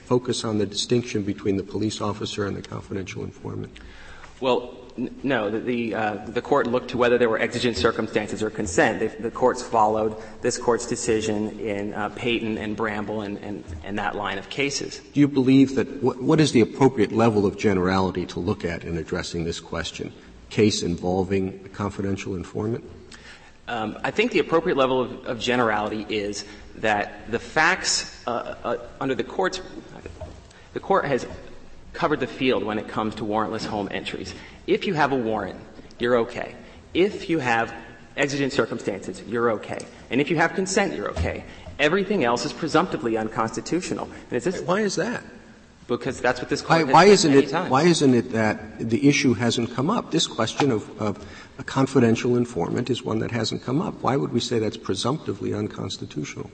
[0.05, 3.79] focus on the distinction between the police officer and the confidential informant?
[4.39, 5.49] Well, n- no.
[5.49, 8.99] The, the, uh, the, court looked to whether there were exigent circumstances or consent.
[8.99, 13.97] They, the courts followed this court's decision in uh, Payton and Bramble and, and, and,
[13.97, 15.01] that line of cases.
[15.13, 18.83] Do you believe that wh- what is the appropriate level of generality to look at
[18.83, 20.13] in addressing this question?
[20.49, 22.83] Case involving a confidential informant?
[23.67, 26.43] Um, I think the appropriate level of, of, generality is
[26.77, 29.61] that the facts uh, uh, under the court's
[30.73, 31.27] the court has
[31.93, 34.33] covered the field when it comes to warrantless home entries.
[34.65, 35.59] If you have a warrant,
[35.99, 36.55] you're okay.
[36.93, 37.73] If you have
[38.17, 39.79] exigent circumstances, you're okay.
[40.09, 41.43] And if you have consent, you're okay.
[41.79, 44.09] Everything else is presumptively unconstitutional.
[44.65, 45.23] Why is that?
[45.89, 47.49] Because that's what this court why, why isn't it?
[47.49, 47.69] Times.
[47.69, 50.11] Why isn't it that the issue hasn't come up?
[50.11, 51.25] This question of, of
[51.57, 54.01] a confidential informant is one that hasn't come up.
[54.01, 56.51] Why would we say that's presumptively unconstitutional?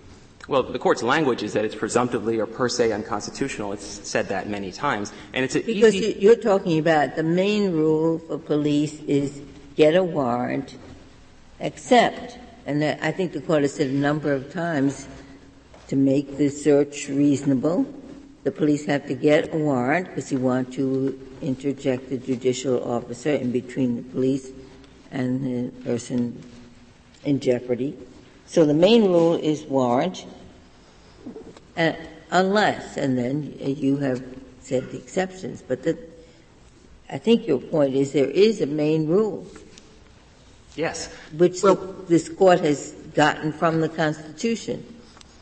[0.48, 3.74] Well, the court's language is that it's presumptively or per se unconstitutional.
[3.74, 6.20] It's said that many times, and it's because easy.
[6.20, 9.42] you're talking about the main rule for police is
[9.76, 10.78] get a warrant,
[11.60, 15.08] accept, and I think the court has said a number of times
[15.88, 17.86] to make the search reasonable.
[18.46, 23.32] The police have to get a warrant because you want to interject the judicial officer
[23.32, 24.52] in between the police
[25.10, 26.44] and the person
[27.24, 27.98] in jeopardy.
[28.46, 30.28] So the main rule is warrant,
[31.76, 31.94] uh,
[32.30, 34.24] unless, and then you have
[34.62, 35.98] said the exceptions, but the,
[37.10, 39.48] I think your point is there is a main rule.
[40.76, 41.12] Yes.
[41.36, 44.86] Which well, the, this court has gotten from the Constitution.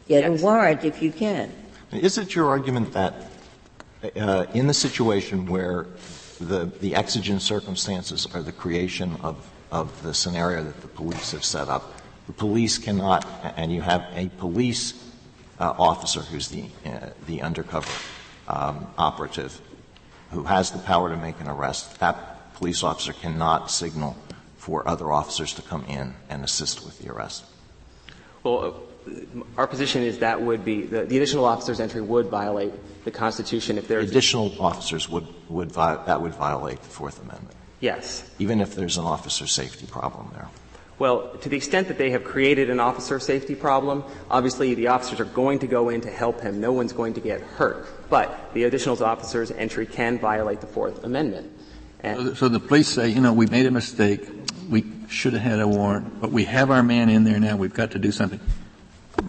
[0.07, 0.39] Get yes.
[0.39, 1.51] a warrant if you can.
[1.93, 3.13] Is it your argument that
[4.15, 5.85] uh, in the situation where
[6.41, 11.45] the, the exigent circumstances are the creation of, of the scenario that the police have
[11.45, 11.93] set up,
[12.25, 13.27] the police cannot,
[13.57, 15.11] and you have a police
[15.59, 17.91] uh, officer who's the, uh, the undercover
[18.47, 19.61] um, operative
[20.31, 24.17] who has the power to make an arrest, that police officer cannot signal
[24.57, 27.45] for other officers to come in and assist with the arrest.
[28.41, 28.81] Well,
[29.57, 32.73] our position is that would be the, the, additional officer's entry would violate
[33.03, 37.55] the Constitution if there's additional officers would would vi- that would violate the Fourth Amendment.
[37.79, 40.47] Yes, even if there's an officer safety problem there.
[40.99, 45.19] Well, to the extent that they have created an officer safety problem, obviously the officers
[45.19, 46.61] are going to go in to help him.
[46.61, 47.87] No one's going to get hurt.
[48.09, 51.51] But the additional officer's entry can violate the Fourth Amendment.
[52.03, 54.27] So, so the police say, you know, we made a mistake.
[54.69, 57.55] We should have had a warrant, but we have our man in there now.
[57.55, 58.39] We've got to do something.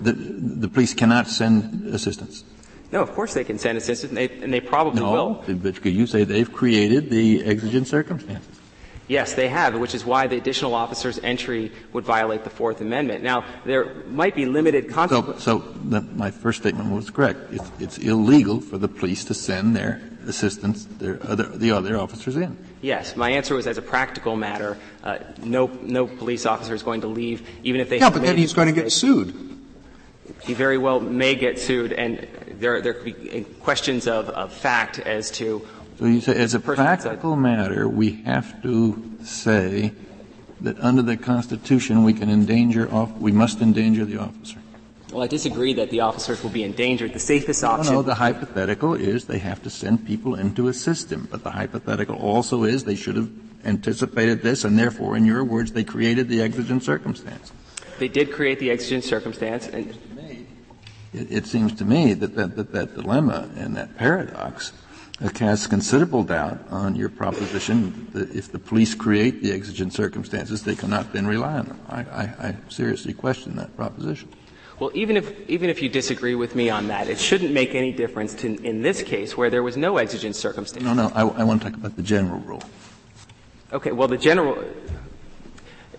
[0.02, 2.44] The, the police cannot send assistance.
[2.92, 5.56] No, of course they can send assistance, and they, and they probably no, will.
[5.56, 8.60] but you say they've created the exigent circumstances.
[9.06, 13.22] Yes, they have, which is why the additional officer's entry would violate the Fourth Amendment.
[13.22, 15.42] Now, there might be limited consequences.
[15.42, 17.52] So, so the, my first statement was correct.
[17.52, 22.36] It's, it's, illegal for the police to send their assistants, their other, the other officers
[22.36, 22.56] in.
[22.80, 27.02] Yes, my answer was as a practical matter, uh, no, no police officer is going
[27.02, 27.98] to leave, even if they.
[27.98, 29.53] Yeah, but then he's going to get sued.
[30.42, 32.26] He very well may get sued, and
[32.58, 35.66] there, there could be questions of, of fact as to
[35.98, 39.92] so you say, as a practical matter, we have to say
[40.60, 44.58] that under the Constitution we can endanger, off, we must endanger the officer.
[45.12, 47.12] Well, I disagree that the officers will be endangered.
[47.12, 47.92] The safest option.
[47.92, 51.28] No, no, the hypothetical is they have to send people into a system.
[51.30, 53.30] But the hypothetical also is they should have
[53.64, 57.52] anticipated this, and therefore, in your words, they created the exigent circumstance.
[58.00, 59.96] They did create the exigent circumstance, and
[61.14, 64.72] it, it seems to me that that, that that dilemma and that paradox
[65.32, 70.74] casts considerable doubt on your proposition that if the police create the exigent circumstances, they
[70.74, 71.80] cannot then rely on them.
[71.88, 74.28] I, I, I seriously question that proposition.
[74.80, 77.92] Well, even if even if you disagree with me on that, it shouldn't make any
[77.92, 80.84] difference to, in this case where there was no exigent circumstance.
[80.84, 81.12] No, no.
[81.14, 82.62] I, I want to talk about the general rule.
[83.72, 83.92] Okay.
[83.92, 84.64] Well, the general.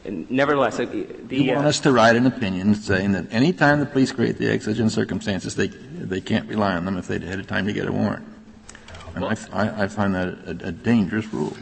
[0.08, 3.86] Nevertheless, the, you want uh, us to write an opinion saying that any time the
[3.86, 7.44] police create the exigent circumstances, they they can't rely on them if they had a
[7.44, 8.26] time to get a warrant.
[9.16, 11.56] And well, I, I, find that a, a dangerous rule.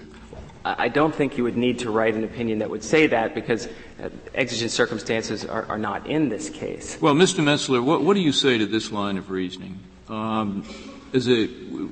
[0.66, 3.68] I don't think you would need to write an opinion that would say that because
[4.02, 6.98] uh, exigent circumstances are, are, not in this case.
[7.02, 7.44] Well, Mr.
[7.44, 9.80] Metzler, what, what do you say to this line of reasoning?
[10.08, 10.66] Um,
[11.14, 11.48] as a,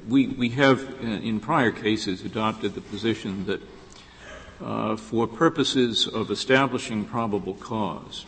[0.07, 3.61] we, we have, uh, in prior cases, adopted the position that
[4.63, 8.25] uh, for purposes of establishing probable cause,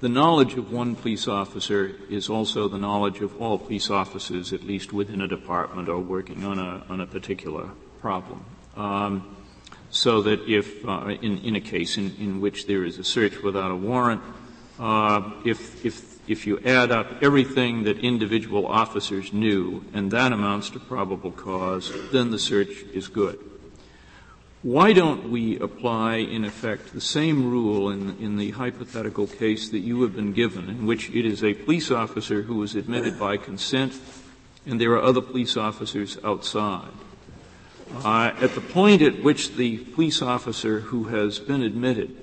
[0.00, 4.64] the knowledge of one police officer is also the knowledge of all police officers, at
[4.64, 7.70] least within a department or working on a, on a particular
[8.00, 8.44] problem.
[8.76, 9.36] Um,
[9.90, 13.42] so that if, uh, in, in, a case in, in, which there is a search
[13.42, 14.22] without a warrant,
[14.80, 20.70] uh, if, if, if you add up everything that individual officers knew and that amounts
[20.70, 23.38] to probable cause, then the search is good.
[24.62, 29.80] Why don't we apply, in effect, the same rule in, in the hypothetical case that
[29.80, 33.38] you have been given, in which it is a police officer who is admitted by
[33.38, 33.98] consent
[34.64, 36.92] and there are other police officers outside?
[38.04, 42.16] Uh, at the point at which the police officer who has been admitted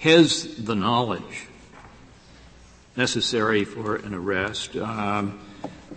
[0.00, 1.46] has the knowledge
[2.96, 5.38] necessary for an arrest um,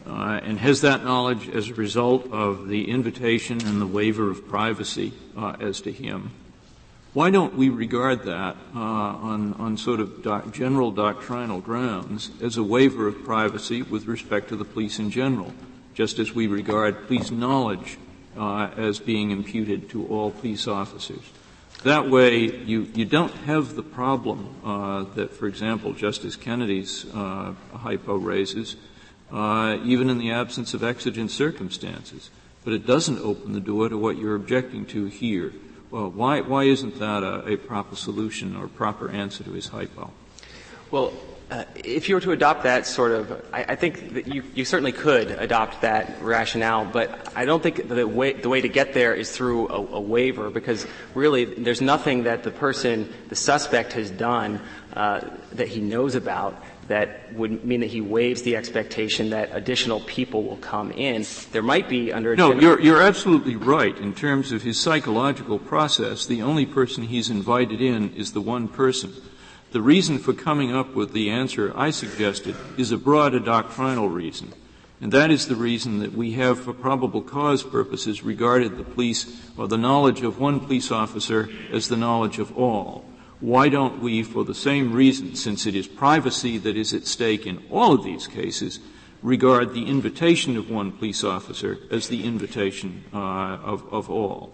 [0.05, 4.47] uh, and has that knowledge as a result of the invitation and the waiver of
[4.47, 6.31] privacy uh, as to him,
[7.13, 12.57] why don't we regard that uh, on, on sort of doc- general doctrinal grounds as
[12.57, 15.53] a waiver of privacy with respect to the police in general?
[15.93, 17.97] just as we regard police knowledge
[18.37, 21.23] uh, as being imputed to all police officers.
[21.83, 27.53] That way, you, you don't have the problem uh, that, for example, Justice Kennedy's uh,
[27.73, 28.75] hypo raises,
[29.33, 32.29] uh, even in the absence of exigent circumstances.
[32.63, 35.51] But it doesn't open the door to what you're objecting to here.
[35.89, 40.11] Well, why, why isn't that a, a proper solution or proper answer to his hypo?
[40.91, 41.13] Well,
[41.51, 44.65] uh, if you were to adopt that sort of, I, I, think that you, you
[44.65, 48.93] certainly could adopt that rationale, but I don't think the way, the way to get
[48.93, 53.93] there is through a, a waiver because really there's nothing that the person, the suspect
[53.93, 54.61] has done
[54.95, 55.21] uh,
[55.51, 60.43] that he knows about that would mean that he waives the expectation that additional people
[60.43, 61.25] will come in.
[61.51, 62.53] There might be under no.
[62.53, 66.25] You're, you're absolutely right in terms of his psychological process.
[66.25, 69.13] The only person he's invited in is the one person
[69.73, 74.53] the reason for coming up with the answer I suggested is a broader doctrinal reason.
[75.01, 79.41] And that is the reason that we have, for probable cause purposes, regarded the police
[79.57, 83.03] or the knowledge of one police officer as the knowledge of all.
[83.43, 87.45] Why don't we, for the same reason, since it is privacy that is at stake
[87.45, 88.79] in all of these cases,
[89.21, 94.53] regard the invitation of one police officer as the invitation uh, of, of all?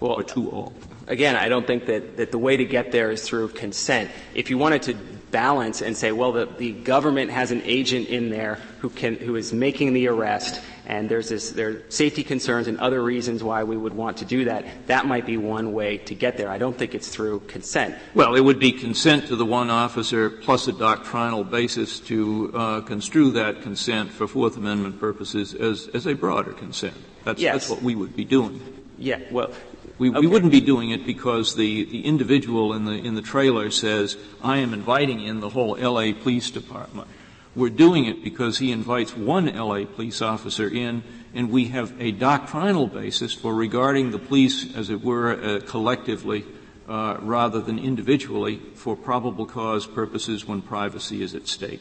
[0.00, 0.72] Well, or to all.
[1.06, 4.10] Again, I don't think that, that the way to get there is through consent.
[4.34, 4.94] If you wanted to
[5.36, 9.36] balance and say, well, the, the government has an agent in there who can, who
[9.36, 13.62] is making the arrest, and there's this, there are safety concerns and other reasons why
[13.62, 16.48] we would want to do that, that might be one way to get there.
[16.48, 17.96] I don't think it's through consent.
[18.14, 22.80] Well, it would be consent to the one officer plus a doctrinal basis to uh,
[22.80, 26.96] construe that consent for Fourth Amendment purposes as, as a broader consent.
[27.24, 27.52] That's, yes.
[27.52, 28.58] that's what we would be doing.
[28.96, 29.50] Yeah, well,
[29.98, 30.20] we, okay.
[30.20, 34.16] we, wouldn't be doing it because the, the individual in the, in the trailer says,
[34.42, 37.08] I am inviting in the whole LA Police Department.
[37.54, 41.02] We're doing it because he invites one LA police officer in,
[41.34, 46.44] and we have a doctrinal basis for regarding the police, as it were, uh, collectively
[46.88, 51.80] uh, rather than individually for probable cause purposes when privacy is at stake.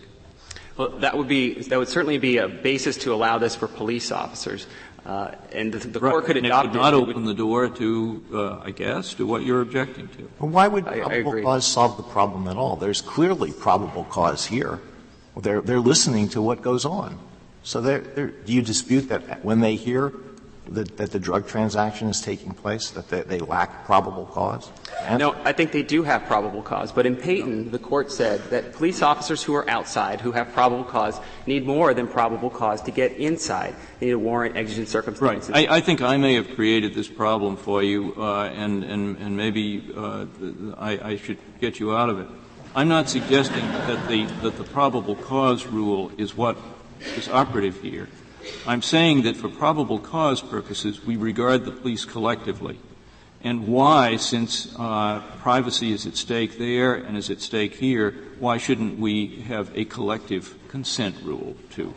[0.78, 4.12] Well, that would be that would certainly be a basis to allow this for police
[4.12, 4.68] officers.
[5.06, 6.12] Uh, and the, the right.
[6.12, 6.72] court could adopt it.
[6.72, 10.08] Would not it open would, the door to, uh, I guess, to what you're objecting
[10.08, 10.30] to.
[10.40, 12.76] Well, why would I, probable I cause solve the problem at all?
[12.76, 14.82] There's clearly probable cause here.
[15.38, 17.20] They're, they're listening to what goes on.
[17.62, 20.12] So they're, they're, do you dispute that when they hear
[20.70, 24.72] that, that the drug transaction is taking place, that they, they lack probable cause?
[25.18, 26.92] No, I think they do have probable cause.
[26.92, 30.84] But in Payton, the court said that police officers who are outside, who have probable
[30.84, 33.76] cause, need more than probable cause to get inside.
[34.00, 35.52] They need a warrant, exigent circumstances.
[35.52, 35.70] Right.
[35.70, 39.38] I, I think I may have created this problem for you, uh, and, and, and
[39.38, 40.26] maybe uh,
[40.78, 42.28] I, I should get you out of it.
[42.76, 46.58] I'm not suggesting that the, that the probable cause rule is what
[47.16, 48.10] is operative here.
[48.68, 52.80] I'm saying that for probable cause purposes, we regard the police collectively.
[53.44, 58.58] And why, since uh, privacy is at stake there and is at stake here, why
[58.58, 61.94] shouldn't we have a collective consent rule too?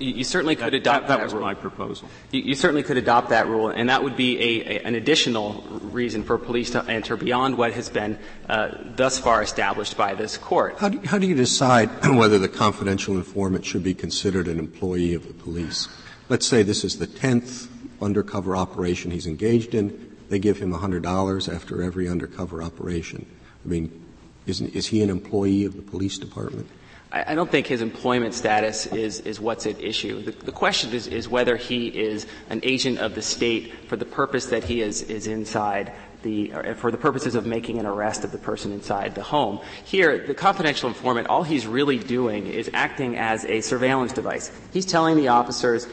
[0.00, 1.18] You, you certainly could adopt that.
[1.18, 1.42] That, was rule.
[1.42, 2.08] my proposal.
[2.32, 5.62] You, you, certainly could adopt that rule, and that would be a, a, an additional
[5.92, 10.38] reason for police to enter beyond what has been uh, thus far established by this
[10.38, 10.78] court.
[10.78, 15.14] How do, how do you decide whether the confidential informant should be considered an employee
[15.14, 15.88] of the police?
[16.28, 17.68] Let's say this is the tenth
[18.00, 20.16] undercover operation he's engaged in.
[20.30, 23.26] They give him $100 after every undercover operation.
[23.64, 24.06] I mean,
[24.46, 26.68] is, is he an employee of the police department?
[27.12, 30.22] I don't think his employment status is, is what's at issue.
[30.22, 34.04] The, the question is, is, whether he is an agent of the state for the
[34.04, 35.92] purpose that he is, is inside
[36.22, 39.58] the, for the purposes of making an arrest of the person inside the home.
[39.84, 44.52] Here, the confidential informant, all he's really doing is acting as a surveillance device.
[44.72, 45.88] He's telling the officers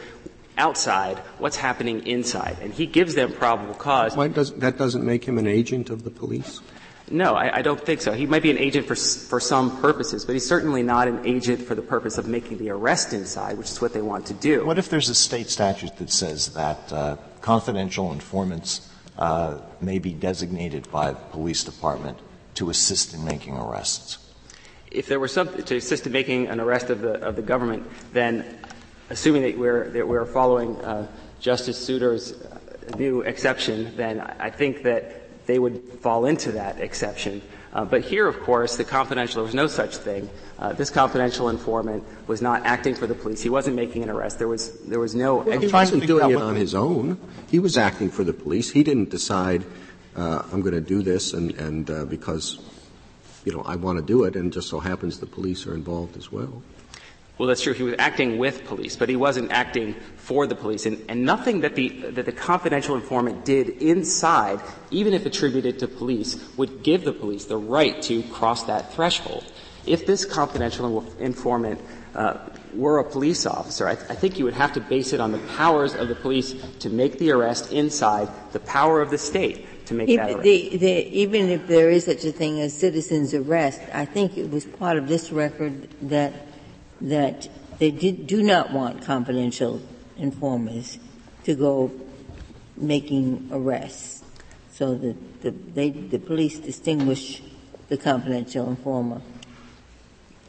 [0.57, 4.15] outside what's happening inside, and he gives them probable cause.
[4.15, 6.61] Why does, that doesn't make him an agent of the police?
[7.09, 8.11] No, I, I, don't think so.
[8.11, 11.61] He might be an agent for, for some purposes, but he's certainly not an agent
[11.61, 14.65] for the purpose of making the arrest inside, which is what they want to do.
[14.65, 20.13] What if there's a state statute that says that uh, confidential informants uh, may be
[20.13, 22.19] designated by the police department
[22.55, 24.17] to assist in making arrests?
[24.91, 27.85] If there were some to assist in making an arrest of the of the government,
[28.13, 28.59] then
[29.09, 31.07] assuming that we're, that we're following uh,
[31.39, 32.59] Justice Souter's uh,
[32.97, 37.41] new exception, then I think that they would fall into that exception.
[37.73, 40.29] Uh, but here, of course, the confidential, there was no such thing.
[40.57, 43.41] Uh, this confidential informant was not acting for the police.
[43.41, 44.39] He wasn't making an arrest.
[44.39, 45.37] There was, there was no.
[45.37, 47.19] Well, he wasn't doing it on his own.
[47.49, 48.71] He was acting for the police.
[48.71, 49.63] He didn't decide,
[50.15, 52.59] uh, I'm going to do this and, and uh, because,
[53.45, 56.17] you know, I want to do it, and just so happens the police are involved
[56.17, 56.61] as well.
[57.37, 57.73] Well, that's true.
[57.73, 60.85] He was acting with police, but he wasn't acting for the police.
[60.85, 64.59] And, and nothing that the, that the confidential informant did inside,
[64.89, 69.43] even if attributed to police, would give the police the right to cross that threshold.
[69.85, 71.79] If this confidential informant
[72.15, 75.19] uh, were a police officer, I, th- I, think you would have to base it
[75.19, 79.17] on the powers of the police to make the arrest inside, the power of the
[79.17, 80.43] state to make if that arrest.
[80.43, 84.51] The, the, even if there is such a thing as citizen's arrest, I think it
[84.51, 86.46] was part of this record that
[87.01, 87.47] that
[87.79, 89.81] they did, do not want confidential
[90.17, 90.97] informers
[91.43, 91.91] to go
[92.75, 94.23] making arrests.
[94.71, 97.41] So that the, they, the police distinguish
[97.89, 99.21] the confidential informer.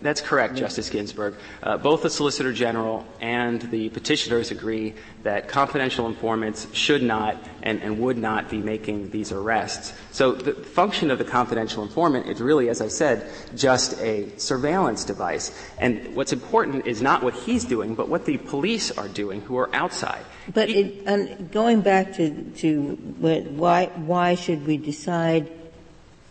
[0.00, 1.34] That's correct, Justice Ginsburg.
[1.60, 4.94] Uh, both the Solicitor General and the petitioners agree
[5.24, 9.92] that confidential informants should not and, and, would not be making these arrests.
[10.12, 15.04] So the function of the confidential informant is really, as I said, just a surveillance
[15.04, 15.50] device.
[15.78, 19.58] And what's important is not what he's doing, but what the police are doing who
[19.58, 20.24] are outside.
[20.54, 25.50] But it, um, going back to, to why, why should we decide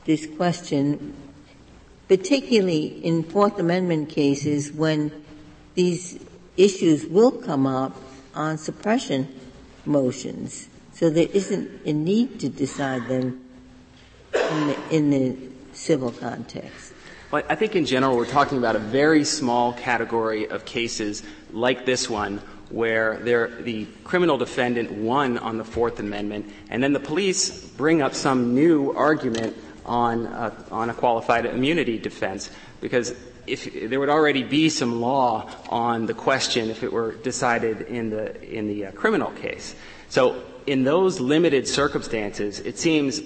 [0.06, 1.14] this question
[2.08, 5.12] particularly in Fourth Amendment cases when
[5.76, 6.20] these
[6.56, 7.96] issues will come up
[8.34, 9.28] on suppression
[9.86, 10.70] motions.
[10.94, 13.44] So there isn't a need to decide them
[14.34, 15.38] in the, in the
[15.74, 16.94] civil context.
[17.30, 21.86] Well, I think in general we're talking about a very small category of cases like
[21.86, 27.66] this one where the criminal defendant won on the Fourth Amendment and then the police
[27.72, 29.56] bring up some new argument
[29.88, 33.16] on, uh, on a qualified immunity defense because
[33.48, 38.10] if there would already be some law on the question if it were decided in
[38.10, 39.74] the in the uh, criminal case.
[40.10, 43.22] So in those limited circumstances, it seems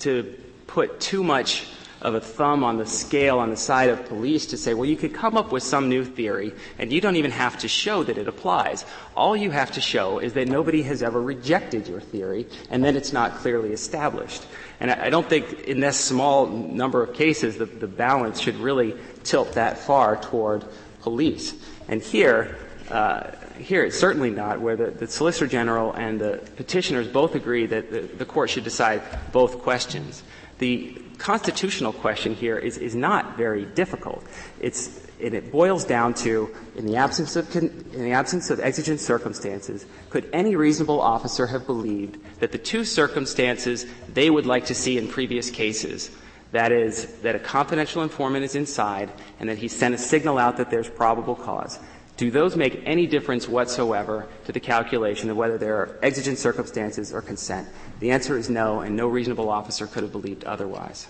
[0.00, 0.34] to
[0.66, 1.66] put too much
[2.00, 4.96] of a thumb on the scale on the side of police to say, well, you
[4.96, 8.16] could come up with some new theory and you don't even have to show that
[8.16, 8.84] it applies.
[9.16, 12.96] All you have to show is that nobody has ever rejected your theory and then
[12.96, 14.44] it's not clearly established.
[14.80, 18.94] And I, don't think in this small number of cases the, the balance should really
[19.24, 20.64] tilt that far toward
[21.02, 21.54] police.
[21.88, 22.56] And here,
[22.90, 27.66] uh, here it's certainly not, where the, the, Solicitor General and the petitioners both agree
[27.66, 29.02] that the, the court should decide
[29.32, 30.22] both questions.
[30.58, 34.24] The constitutional question here is, is not very difficult.
[34.60, 39.00] It's, and it boils down to, in the absence of, in the absence of exigent
[39.00, 44.74] circumstances, could any reasonable officer have believed that the two circumstances they would like to
[44.74, 46.10] see in previous cases,
[46.52, 49.10] that is, that a confidential informant is inside
[49.40, 51.78] and that he sent a signal out that there's probable cause,
[52.16, 57.12] do those make any difference whatsoever to the calculation of whether there are exigent circumstances
[57.12, 57.68] or consent?
[58.00, 61.06] The answer is no, and no reasonable officer could have believed otherwise.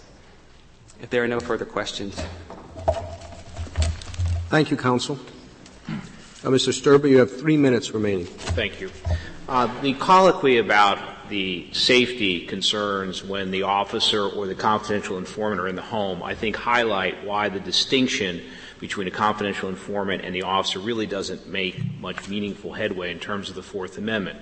[1.01, 2.21] If there are no further questions.
[4.49, 5.19] Thank you, counsel.
[5.89, 6.73] Uh, Mr.
[6.73, 8.25] Sturber, you have three minutes remaining.
[8.25, 8.91] Thank you.
[9.47, 15.69] Uh, the colloquy about the safety concerns when the officer or the confidential informant are
[15.69, 18.41] in the home, I think highlight why the distinction
[18.81, 23.51] between a confidential informant and the officer really doesn't make much meaningful headway in terms
[23.51, 24.39] of the Fourth Amendment.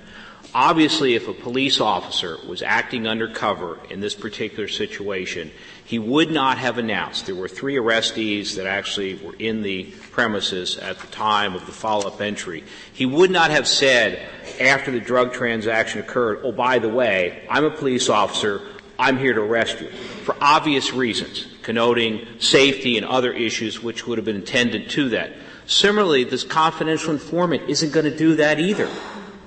[0.54, 5.50] Obviously, if a police officer was acting undercover in this particular situation,
[5.84, 7.26] he would not have announced.
[7.26, 11.72] There were three arrestees that actually were in the premises at the time of the
[11.72, 12.64] follow-up entry.
[12.92, 14.28] He would not have said
[14.60, 18.62] after the drug transaction occurred, oh, by the way, I'm a police officer,
[18.98, 24.18] I'm here to arrest you, for obvious reasons connoting safety and other issues which would
[24.18, 25.32] have been intended to that.
[25.66, 28.88] Similarly, this confidential informant isn't going to do that either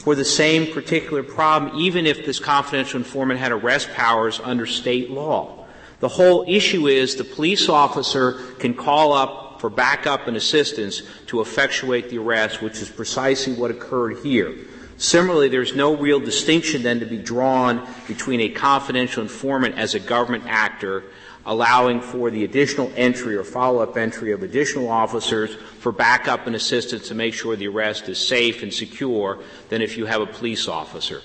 [0.10, 5.12] for the same particular problem, even if this confidential informant had arrest powers under state
[5.12, 5.68] law.
[6.00, 11.42] The whole issue is the police officer can call up for backup and assistance to
[11.42, 14.56] effectuate the arrest, which is precisely what occurred here.
[14.98, 20.00] Similarly, there's no real distinction then to be drawn between a confidential informant as a
[20.00, 21.04] government actor
[21.50, 27.08] allowing for the additional entry or follow-up entry of additional officers for backup and assistance
[27.08, 29.40] to make sure the arrest is safe and secure
[29.70, 31.24] than if you have a police officer.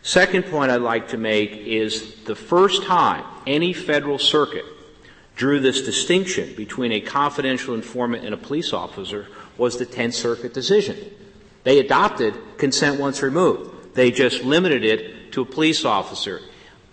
[0.00, 4.64] Second point I'd like to make is the first time any federal circuit
[5.34, 9.26] drew this distinction between a confidential informant and a police officer
[9.58, 10.96] was the 10th Circuit decision.
[11.64, 13.94] They adopted consent once removed.
[13.94, 16.40] They just limited it to a police officer.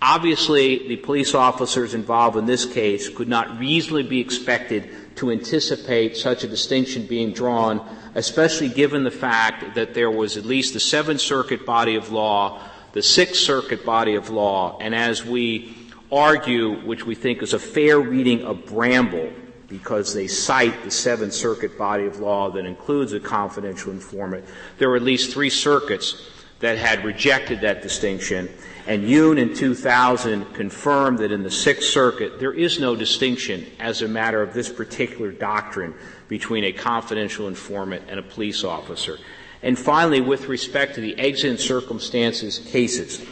[0.06, 6.18] Obviously, the police officers involved in this case could not reasonably be expected to anticipate
[6.18, 7.80] such a distinction being drawn,
[8.14, 12.62] especially given the fact that there was at least the Seventh Circuit body of law,
[12.92, 15.74] the Sixth Circuit body of law, and as we
[16.12, 19.32] argue, which we think is a fair reading of Bramble,
[19.70, 24.44] because they cite the Seventh Circuit body of law that includes a confidential informant,
[24.80, 26.30] there were at least three circuits
[26.60, 28.50] that had rejected that distinction.
[28.86, 34.02] And Yoon in 2000 confirmed that in the Sixth Circuit there is no distinction as
[34.02, 35.94] a matter of this particular doctrine
[36.28, 39.20] between a confidential informant and a police officer.
[39.62, 43.26] And finally, with respect to the exigent circumstances cases,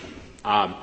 [0.45, 0.76] um,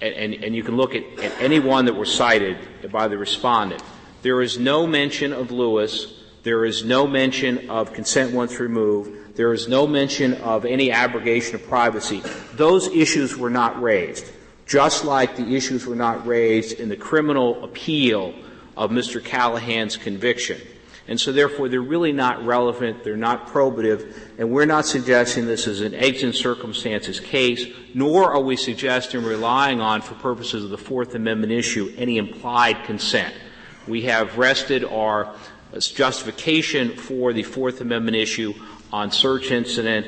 [0.00, 2.56] and, and, and, you can look at, at any one that were cited
[2.90, 3.82] by the respondent,
[4.22, 6.14] there is no mention of Lewis.
[6.42, 9.17] There is no mention of consent once removed.
[9.38, 12.24] There is no mention of any abrogation of privacy.
[12.54, 14.28] Those issues were not raised,
[14.66, 18.34] just like the issues were not raised in the criminal appeal
[18.76, 19.24] of Mr.
[19.24, 20.60] Callahan's conviction.
[21.06, 25.68] And so therefore they're really not relevant, they're not probative, and we're not suggesting this
[25.68, 27.64] is an exigent circumstances case,
[27.94, 32.82] nor are we suggesting relying on, for purposes of the Fourth Amendment issue, any implied
[32.86, 33.32] consent.
[33.86, 35.32] We have rested our
[35.78, 38.52] justification for the Fourth Amendment issue
[38.92, 40.06] on search incident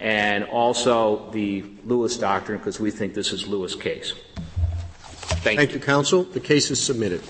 [0.00, 4.12] and also the Lewis doctrine because we think this is Lewis case.
[5.42, 5.78] Thank, Thank you.
[5.78, 6.24] you, counsel.
[6.24, 7.22] The case is submitted.